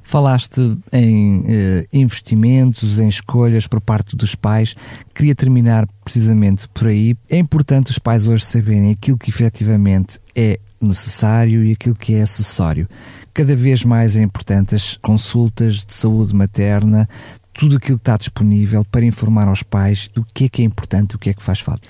Falaste 0.02 0.78
em 0.92 1.44
eh, 1.46 1.86
investimentos, 1.92 2.98
em 2.98 3.08
escolhas 3.08 3.66
por 3.66 3.80
parte 3.80 4.16
dos 4.16 4.34
pais. 4.34 4.74
Queria 5.14 5.34
terminar 5.34 5.86
precisamente 6.02 6.66
por 6.68 6.88
aí. 6.88 7.14
É 7.28 7.36
importante 7.36 7.90
os 7.90 7.98
pais 7.98 8.28
hoje 8.28 8.46
saberem 8.46 8.92
aquilo 8.92 9.18
que 9.18 9.28
efetivamente 9.28 10.18
é 10.34 10.58
necessário 10.80 11.64
e 11.64 11.72
aquilo 11.72 11.94
que 11.94 12.14
é 12.14 12.22
acessório. 12.22 12.88
Cada 13.34 13.54
vez 13.54 13.84
mais 13.84 14.16
é 14.16 14.22
importante 14.22 14.74
as 14.74 14.96
consultas 14.96 15.84
de 15.84 15.92
saúde 15.92 16.34
materna, 16.34 17.06
tudo 17.52 17.76
aquilo 17.76 17.98
que 17.98 18.02
está 18.02 18.16
disponível 18.16 18.84
para 18.84 19.04
informar 19.04 19.48
aos 19.48 19.62
pais 19.62 20.08
do 20.14 20.24
que 20.32 20.44
é 20.44 20.48
que 20.48 20.62
é 20.62 20.64
importante 20.64 21.12
e 21.12 21.16
o 21.16 21.18
que 21.18 21.30
é 21.30 21.34
que 21.34 21.42
faz 21.42 21.60
falta. 21.60 21.86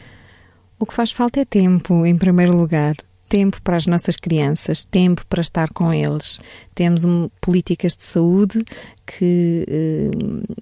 O 0.78 0.84
que 0.84 0.94
faz 0.94 1.10
falta 1.10 1.40
é 1.40 1.44
tempo, 1.44 2.04
em 2.04 2.16
primeiro 2.16 2.56
lugar. 2.56 2.94
Tempo 3.28 3.60
para 3.62 3.76
as 3.76 3.86
nossas 3.86 4.14
crianças, 4.14 4.84
tempo 4.84 5.24
para 5.26 5.40
estar 5.40 5.72
com 5.72 5.92
eles. 5.92 6.38
Temos 6.74 7.02
um, 7.02 7.28
políticas 7.40 7.96
de 7.96 8.04
saúde 8.04 8.64
que, 9.04 9.64
eh, 9.68 10.10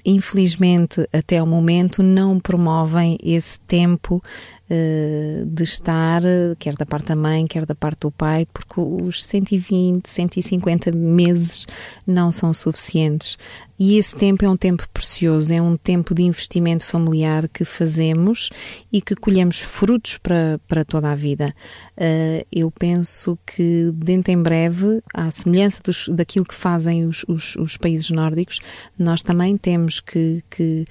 infelizmente, 0.04 1.06
até 1.12 1.42
o 1.42 1.46
momento, 1.46 2.02
não 2.02 2.40
promovem 2.40 3.18
esse 3.22 3.60
tempo 3.60 4.22
de 4.66 5.62
estar, 5.62 6.22
quer 6.58 6.74
da 6.74 6.86
parte 6.86 7.08
da 7.08 7.16
mãe, 7.16 7.46
quer 7.46 7.66
da 7.66 7.74
parte 7.74 8.00
do 8.00 8.10
pai, 8.10 8.46
porque 8.52 8.80
os 8.80 9.22
120, 9.24 10.08
150 10.08 10.90
meses 10.92 11.66
não 12.06 12.32
são 12.32 12.52
suficientes. 12.54 13.36
E 13.78 13.98
esse 13.98 14.14
tempo 14.14 14.44
é 14.44 14.48
um 14.48 14.56
tempo 14.56 14.88
precioso, 14.94 15.52
é 15.52 15.60
um 15.60 15.76
tempo 15.76 16.14
de 16.14 16.22
investimento 16.22 16.86
familiar 16.86 17.48
que 17.48 17.64
fazemos 17.64 18.48
e 18.92 19.02
que 19.02 19.16
colhemos 19.16 19.60
frutos 19.60 20.16
para, 20.16 20.60
para 20.68 20.84
toda 20.84 21.10
a 21.10 21.14
vida. 21.14 21.54
Uh, 21.98 22.46
eu 22.52 22.70
penso 22.70 23.36
que 23.44 23.90
dentro 23.92 24.32
em 24.32 24.40
breve, 24.40 25.02
à 25.12 25.30
semelhança 25.30 25.80
dos, 25.82 26.08
daquilo 26.08 26.44
que 26.44 26.54
fazem 26.54 27.04
os, 27.04 27.24
os, 27.28 27.56
os 27.56 27.76
países 27.76 28.10
nórdicos, 28.10 28.60
nós 28.96 29.22
também 29.22 29.56
temos 29.56 30.00
que, 30.00 30.42
que 30.48 30.84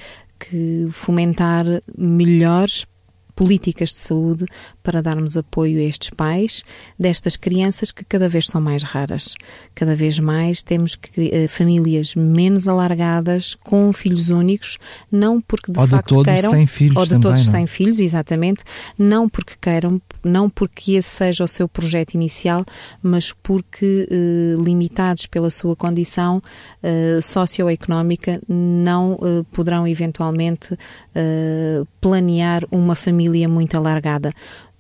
que 0.49 0.87
fomentar 0.91 1.65
melhores 1.97 2.85
políticas 3.35 3.89
de 3.89 3.99
saúde 3.99 4.45
para 4.81 5.01
darmos 5.01 5.35
apoio 5.37 5.79
a 5.79 5.83
estes 5.83 6.09
pais 6.09 6.63
destas 6.99 7.35
crianças 7.35 7.91
que 7.91 8.03
cada 8.03 8.29
vez 8.29 8.45
são 8.45 8.61
mais 8.61 8.83
raras. 8.83 9.33
Cada 9.73 9.95
vez 9.95 10.19
mais 10.19 10.61
temos 10.61 10.95
que, 10.95 11.21
uh, 11.27 11.47
famílias 11.47 12.15
menos 12.15 12.67
alargadas 12.67 13.55
com 13.55 13.91
filhos 13.91 14.29
únicos, 14.29 14.77
não 15.11 15.41
porque 15.41 15.71
de 15.71 15.79
ou 15.79 15.87
facto 15.87 16.09
de 16.09 16.13
todos 16.15 16.31
queiram, 16.31 16.51
sem 16.51 16.67
filhos 16.67 16.95
ou 16.95 17.03
de 17.03 17.09
também, 17.09 17.21
todos 17.21 17.45
não? 17.45 17.51
sem 17.53 17.67
filhos, 17.67 17.99
exatamente, 17.99 18.63
não 18.97 19.27
porque 19.27 19.53
queiram, 19.59 20.01
não 20.23 20.49
porque 20.49 20.93
esse 20.93 21.09
seja 21.09 21.43
o 21.43 21.47
seu 21.47 21.67
projeto 21.67 22.13
inicial, 22.13 22.65
mas 23.01 23.31
porque 23.31 24.07
uh, 24.11 24.61
limitados 24.61 25.25
pela 25.25 25.49
sua 25.49 25.75
condição 25.75 26.37
uh, 26.37 27.21
socioeconómica 27.21 28.41
não 28.47 29.19
poderão 29.51 29.87
eventualmente 29.87 30.77
planear 32.01 32.63
uma 32.71 32.95
família 32.95 33.22
muito 33.47 33.75
alargada 33.75 34.33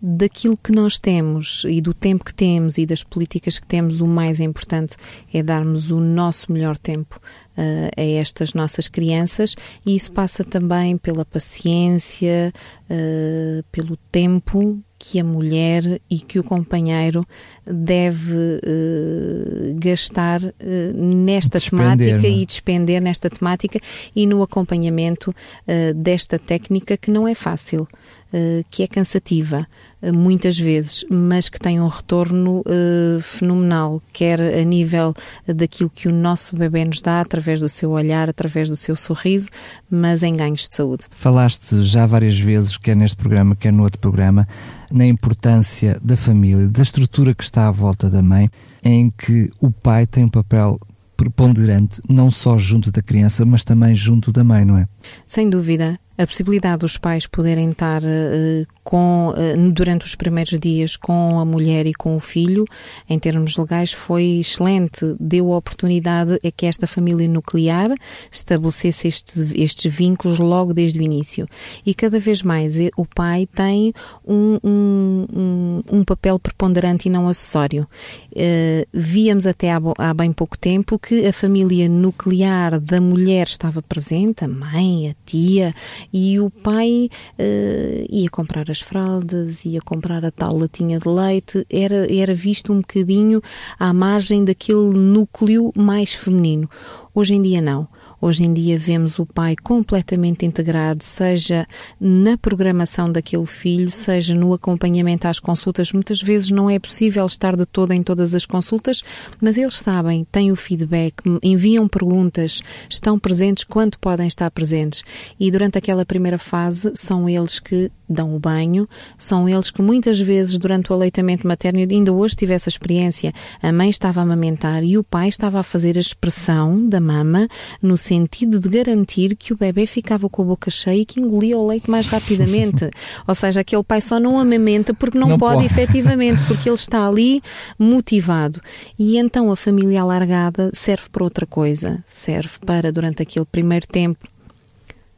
daquilo 0.05 0.57
que 0.57 0.73
nós 0.73 0.99
temos 0.99 1.63
e 1.65 1.79
do 1.79 1.93
tempo 1.93 2.25
que 2.25 2.33
temos 2.33 2.77
e 2.77 2.85
das 2.85 3.03
políticas 3.03 3.57
que 3.57 3.65
temos, 3.65 4.01
o 4.01 4.07
mais 4.07 4.41
importante 4.41 4.95
é 5.33 5.41
darmos 5.41 5.91
o 5.91 5.99
nosso 6.01 6.51
melhor 6.51 6.77
tempo 6.77 7.21
uh, 7.57 7.89
a 7.95 8.01
estas 8.01 8.53
nossas 8.53 8.89
crianças 8.89 9.55
e 9.85 9.95
isso 9.95 10.11
passa 10.11 10.43
também 10.43 10.97
pela 10.97 11.23
paciência, 11.23 12.51
uh, 12.89 13.63
pelo 13.71 13.95
tempo 14.11 14.77
que 14.99 15.19
a 15.19 15.23
mulher 15.23 16.01
e 16.09 16.19
que 16.19 16.39
o 16.39 16.43
companheiro 16.43 17.25
deve 17.65 18.35
uh, 18.35 19.75
gastar 19.75 20.41
uh, 20.41 20.53
nesta 20.93 21.59
despender, 21.59 21.97
temática 21.97 22.27
é? 22.27 22.29
e 22.29 22.45
despender 22.45 23.01
nesta 23.01 23.29
temática 23.29 23.79
e 24.15 24.25
no 24.25 24.41
acompanhamento 24.41 25.31
uh, 25.31 25.93
desta 25.93 26.39
técnica 26.39 26.95
que 26.97 27.11
não 27.11 27.27
é 27.27 27.35
fácil. 27.35 27.87
Eh, 28.35 28.63
que 28.71 28.81
é 28.81 28.87
cansativa 28.87 29.67
eh, 30.01 30.11
muitas 30.11 30.57
vezes, 30.57 31.05
mas 31.07 31.49
que 31.49 31.59
tem 31.59 31.79
um 31.79 31.87
retorno 31.87 32.61
uh, 32.61 33.21
fenomenal, 33.21 34.01
quer 34.11 34.41
a 34.41 34.63
nível 34.63 35.13
daquilo 35.45 35.87
que 35.87 36.07
o 36.07 36.11
nosso 36.11 36.55
bebê 36.55 36.83
nos 36.83 36.99
dá, 36.99 37.21
através 37.21 37.59
do 37.59 37.69
seu 37.69 37.91
olhar, 37.91 38.27
através 38.27 38.67
do 38.67 38.75
seu 38.75 38.95
sorriso, 38.95 39.49
mas 39.87 40.23
em 40.23 40.33
ganhos 40.33 40.67
de 40.67 40.75
saúde. 40.75 41.03
Falaste 41.11 41.83
já 41.83 42.07
várias 42.07 42.39
vezes, 42.39 42.75
quer 42.75 42.95
neste 42.95 43.17
programa, 43.17 43.55
quer 43.55 43.71
no 43.71 43.83
outro 43.83 43.99
programa, 43.99 44.47
na 44.91 45.05
importância 45.05 45.99
da 46.03 46.17
família, 46.17 46.67
da 46.67 46.81
estrutura 46.81 47.35
que 47.35 47.43
está 47.43 47.67
à 47.67 47.71
volta 47.71 48.09
da 48.09 48.23
mãe, 48.23 48.49
em 48.83 49.11
que 49.11 49.51
o 49.61 49.69
pai 49.69 50.07
tem 50.07 50.23
um 50.23 50.29
papel 50.29 50.79
preponderante, 51.15 52.01
não 52.09 52.31
só 52.31 52.57
junto 52.57 52.91
da 52.91 53.03
criança, 53.03 53.45
mas 53.45 53.63
também 53.63 53.93
junto 53.93 54.31
da 54.31 54.43
mãe, 54.43 54.65
não 54.65 54.75
é? 54.75 54.87
Sem 55.27 55.47
dúvida 55.51 55.99
a 56.17 56.27
possibilidade 56.27 56.79
dos 56.79 56.97
pais 56.97 57.25
poderem 57.25 57.71
estar 57.71 58.03
uh, 58.03 58.65
com, 58.83 59.29
uh, 59.29 59.71
durante 59.71 60.05
os 60.05 60.13
primeiros 60.13 60.57
dias 60.59 60.95
com 60.95 61.39
a 61.39 61.45
mulher 61.45 61.87
e 61.87 61.93
com 61.93 62.15
o 62.15 62.19
filho, 62.19 62.65
em 63.09 63.17
termos 63.17 63.57
legais, 63.57 63.93
foi 63.93 64.39
excelente. 64.39 65.15
Deu 65.19 65.51
a 65.53 65.57
oportunidade 65.57 66.37
a 66.45 66.51
que 66.51 66.65
esta 66.65 66.85
família 66.85 67.27
nuclear 67.27 67.89
estabelecesse 68.31 69.07
estes, 69.07 69.53
estes 69.55 69.93
vínculos 69.93 70.37
logo 70.37 70.73
desde 70.73 70.99
o 70.99 71.01
início. 71.01 71.47
E 71.85 71.93
cada 71.93 72.19
vez 72.19 72.43
mais 72.43 72.79
eh, 72.79 72.89
o 72.95 73.05
pai 73.05 73.47
tem 73.47 73.93
um, 74.25 74.59
um, 74.63 75.25
um, 75.33 75.83
um 75.91 76.03
papel 76.03 76.37
preponderante 76.37 77.07
e 77.07 77.11
não 77.11 77.27
acessório. 77.27 77.87
Uh, 78.31 78.85
víamos 78.93 79.47
até 79.47 79.71
há, 79.71 79.79
há 79.97 80.13
bem 80.13 80.31
pouco 80.31 80.57
tempo 80.57 80.99
que 80.99 81.25
a 81.25 81.33
família 81.33 81.89
nuclear 81.89 82.79
da 82.79 83.01
mulher 83.01 83.47
estava 83.47 83.81
presente, 83.81 84.43
a 84.43 84.47
mãe, 84.47 85.09
a 85.09 85.15
tia, 85.25 85.73
e 86.13 86.39
o 86.39 86.49
pai 86.49 87.09
uh, 87.39 88.07
ia 88.09 88.29
comprar 88.29 88.69
as 88.69 88.79
fraldas, 88.79 89.65
ia 89.65 89.81
comprar 89.81 90.23
a 90.23 90.29
tal 90.29 90.55
latinha 90.55 90.99
de 90.99 91.09
leite, 91.09 91.65
era, 91.69 92.07
era 92.13 92.33
visto 92.33 92.71
um 92.71 92.81
bocadinho 92.81 93.41
à 93.79 93.91
margem 93.91 94.45
daquele 94.45 94.93
núcleo 94.93 95.71
mais 95.75 96.13
feminino. 96.13 96.69
Hoje 97.15 97.33
em 97.33 97.41
dia 97.41 97.61
não. 97.61 97.87
Hoje 98.25 98.45
em 98.45 98.53
dia 98.53 98.79
vemos 98.79 99.19
o 99.19 99.25
pai 99.25 99.53
completamente 99.61 100.45
integrado, 100.45 101.03
seja 101.03 101.67
na 101.99 102.37
programação 102.37 103.11
daquele 103.11 103.45
filho, 103.45 103.91
seja 103.91 104.33
no 104.33 104.53
acompanhamento 104.53 105.27
às 105.27 105.41
consultas. 105.41 105.91
Muitas 105.91 106.21
vezes 106.21 106.49
não 106.49 106.69
é 106.69 106.79
possível 106.79 107.25
estar 107.25 107.53
de 107.53 107.65
todo 107.65 107.91
em 107.91 108.01
todas 108.01 108.33
as 108.33 108.45
consultas, 108.45 109.03
mas 109.41 109.57
eles 109.57 109.73
sabem, 109.73 110.25
têm 110.31 110.53
o 110.53 110.55
feedback, 110.55 111.15
enviam 111.43 111.85
perguntas, 111.85 112.61
estão 112.89 113.19
presentes 113.19 113.65
quando 113.65 113.99
podem 113.99 114.25
estar 114.25 114.49
presentes. 114.51 115.03
E 115.37 115.51
durante 115.51 115.77
aquela 115.77 116.05
primeira 116.05 116.37
fase 116.37 116.93
são 116.95 117.27
eles 117.27 117.59
que 117.59 117.91
dão 118.07 118.35
o 118.35 118.39
banho, 118.39 118.87
são 119.17 119.49
eles 119.49 119.71
que 119.71 119.81
muitas 119.81 120.19
vezes 120.21 120.57
durante 120.57 120.91
o 120.91 120.95
aleitamento 120.95 121.47
materno, 121.47 121.79
ainda 121.79 122.13
hoje 122.13 122.35
tive 122.35 122.53
essa 122.53 122.69
experiência, 122.69 123.33
a 123.61 123.71
mãe 123.71 123.89
estava 123.89 124.21
a 124.21 124.23
amamentar 124.23 124.83
e 124.83 124.97
o 124.97 125.03
pai 125.03 125.27
estava 125.27 125.59
a 125.59 125.63
fazer 125.63 125.97
a 125.97 126.01
expressão 126.01 126.87
da 126.87 127.01
mama 127.01 127.47
no 127.81 127.97
sentido 128.13 128.59
de 128.59 128.69
garantir 128.69 129.35
que 129.35 129.53
o 129.53 129.57
bebê 129.57 129.87
ficava 129.87 130.29
com 130.29 130.43
a 130.43 130.45
boca 130.45 130.69
cheia 130.69 131.01
e 131.01 131.05
que 131.05 131.19
engolia 131.19 131.57
o 131.57 131.65
leite 131.65 131.89
mais 131.89 132.05
rapidamente. 132.05 132.89
Ou 133.27 133.33
seja, 133.33 133.61
aquele 133.61 133.83
pai 133.83 134.01
só 134.01 134.19
não 134.19 134.39
amamenta 134.39 134.93
porque 134.93 135.17
não, 135.17 135.29
não 135.29 135.37
pode, 135.39 135.55
pode 135.55 135.65
efetivamente, 135.65 136.43
porque 136.43 136.69
ele 136.69 136.75
está 136.75 137.07
ali 137.07 137.41
motivado. 137.77 138.61
E 138.99 139.17
então 139.17 139.51
a 139.51 139.55
família 139.55 140.01
alargada 140.01 140.69
serve 140.73 141.09
para 141.11 141.23
outra 141.23 141.47
coisa. 141.47 142.03
Serve 142.07 142.59
para, 142.63 142.91
durante 142.91 143.23
aquele 143.23 143.45
primeiro 143.45 143.87
tempo, 143.87 144.27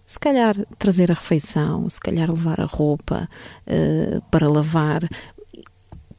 se 0.06 0.20
calhar 0.20 0.56
trazer 0.78 1.12
a 1.12 1.16
refeição, 1.16 1.90
se 1.90 2.00
calhar 2.00 2.30
levar 2.30 2.62
a 2.62 2.66
roupa 2.66 3.28
uh, 3.68 4.22
para 4.30 4.48
lavar, 4.48 5.02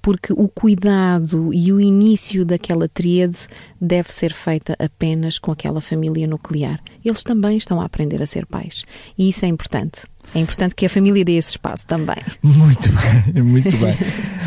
porque 0.06 0.32
o 0.32 0.46
cuidado 0.46 1.52
e 1.52 1.72
o 1.72 1.80
início 1.80 2.44
daquela 2.44 2.88
tríade 2.88 3.38
deve 3.80 4.12
ser 4.12 4.32
feita 4.32 4.76
apenas 4.78 5.36
com 5.36 5.50
aquela 5.50 5.80
família 5.80 6.28
nuclear. 6.28 6.80
Eles 7.04 7.24
também 7.24 7.56
estão 7.56 7.80
a 7.80 7.86
aprender 7.86 8.22
a 8.22 8.26
ser 8.26 8.46
pais 8.46 8.84
e 9.18 9.28
isso 9.28 9.44
é 9.44 9.48
importante. 9.48 10.02
É 10.32 10.38
importante 10.38 10.76
que 10.76 10.86
a 10.86 10.88
família 10.88 11.24
dê 11.24 11.32
esse 11.32 11.50
espaço 11.50 11.84
também. 11.88 12.22
Muito 12.40 12.88
bem, 12.88 13.42
muito 13.42 13.76
bem. 13.78 13.96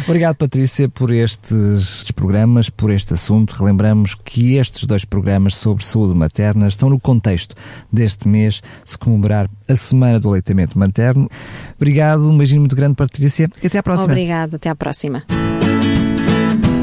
Obrigado, 0.09 0.37
Patrícia, 0.37 0.89
por 0.89 1.11
estes 1.11 2.11
programas, 2.13 2.67
por 2.67 2.89
este 2.89 3.13
assunto. 3.13 3.55
Relembramos 3.55 4.15
que 4.15 4.55
estes 4.55 4.87
dois 4.87 5.05
programas 5.05 5.53
sobre 5.53 5.85
saúde 5.85 6.15
materna 6.17 6.67
estão 6.67 6.89
no 6.89 6.99
contexto 6.99 7.55
deste 7.93 8.27
mês, 8.27 8.59
se 8.83 8.97
comemorar 8.97 9.47
a 9.67 9.75
Semana 9.75 10.19
do 10.19 10.29
Aleitamento 10.29 10.79
Materno. 10.79 11.29
Obrigado, 11.75 12.27
um 12.27 12.35
beijinho 12.35 12.61
muito 12.61 12.75
grande, 12.75 12.95
Patrícia, 12.95 13.51
e 13.61 13.67
até 13.67 13.77
à 13.77 13.83
próxima. 13.83 14.07
Obrigado, 14.11 14.55
até 14.55 14.69
à 14.69 14.75
próxima. 14.75 15.23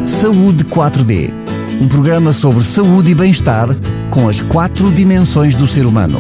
Saúde 0.05 0.65
4D 0.65 1.33
um 1.81 1.89
programa 1.89 2.33
sobre 2.33 2.63
saúde 2.63 3.11
e 3.11 3.15
bem-estar 3.15 3.69
com 4.09 4.29
as 4.29 4.41
quatro 4.41 4.89
dimensões 4.93 5.57
do 5.57 5.67
ser 5.67 5.85
humano: 5.85 6.19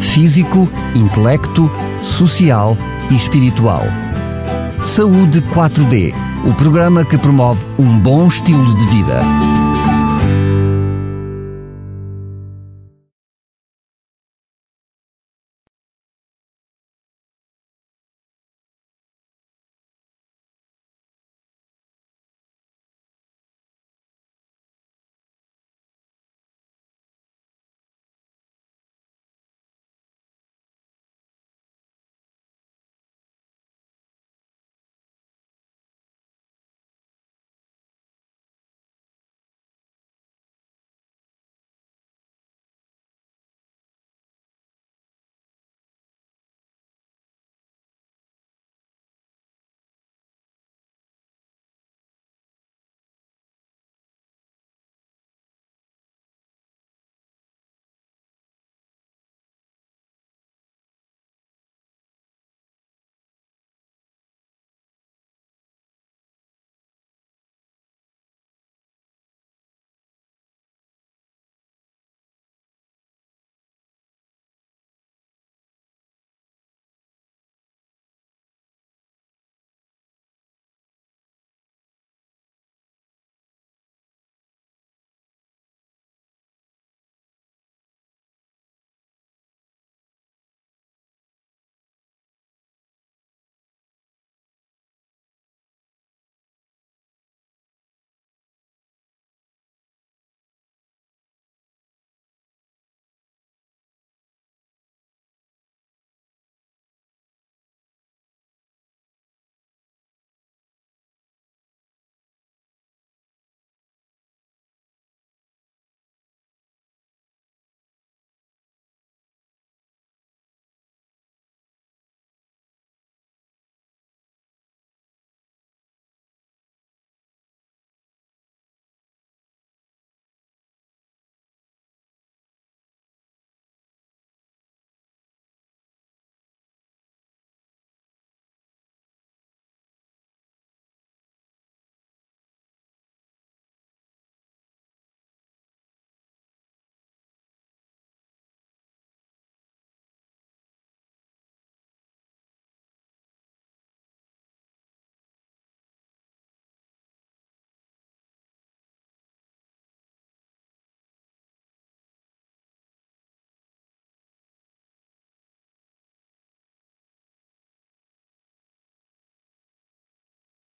físico, 0.00 0.66
intelecto, 0.94 1.70
social 2.02 2.74
e 3.10 3.16
espiritual. 3.16 3.84
Saúde 4.82 5.42
4D 5.42 6.14
o 6.44 6.54
programa 6.54 7.04
que 7.04 7.18
promove 7.18 7.66
um 7.78 7.98
bom 7.98 8.28
estilo 8.28 8.64
de 8.76 8.86
vida. 8.86 9.57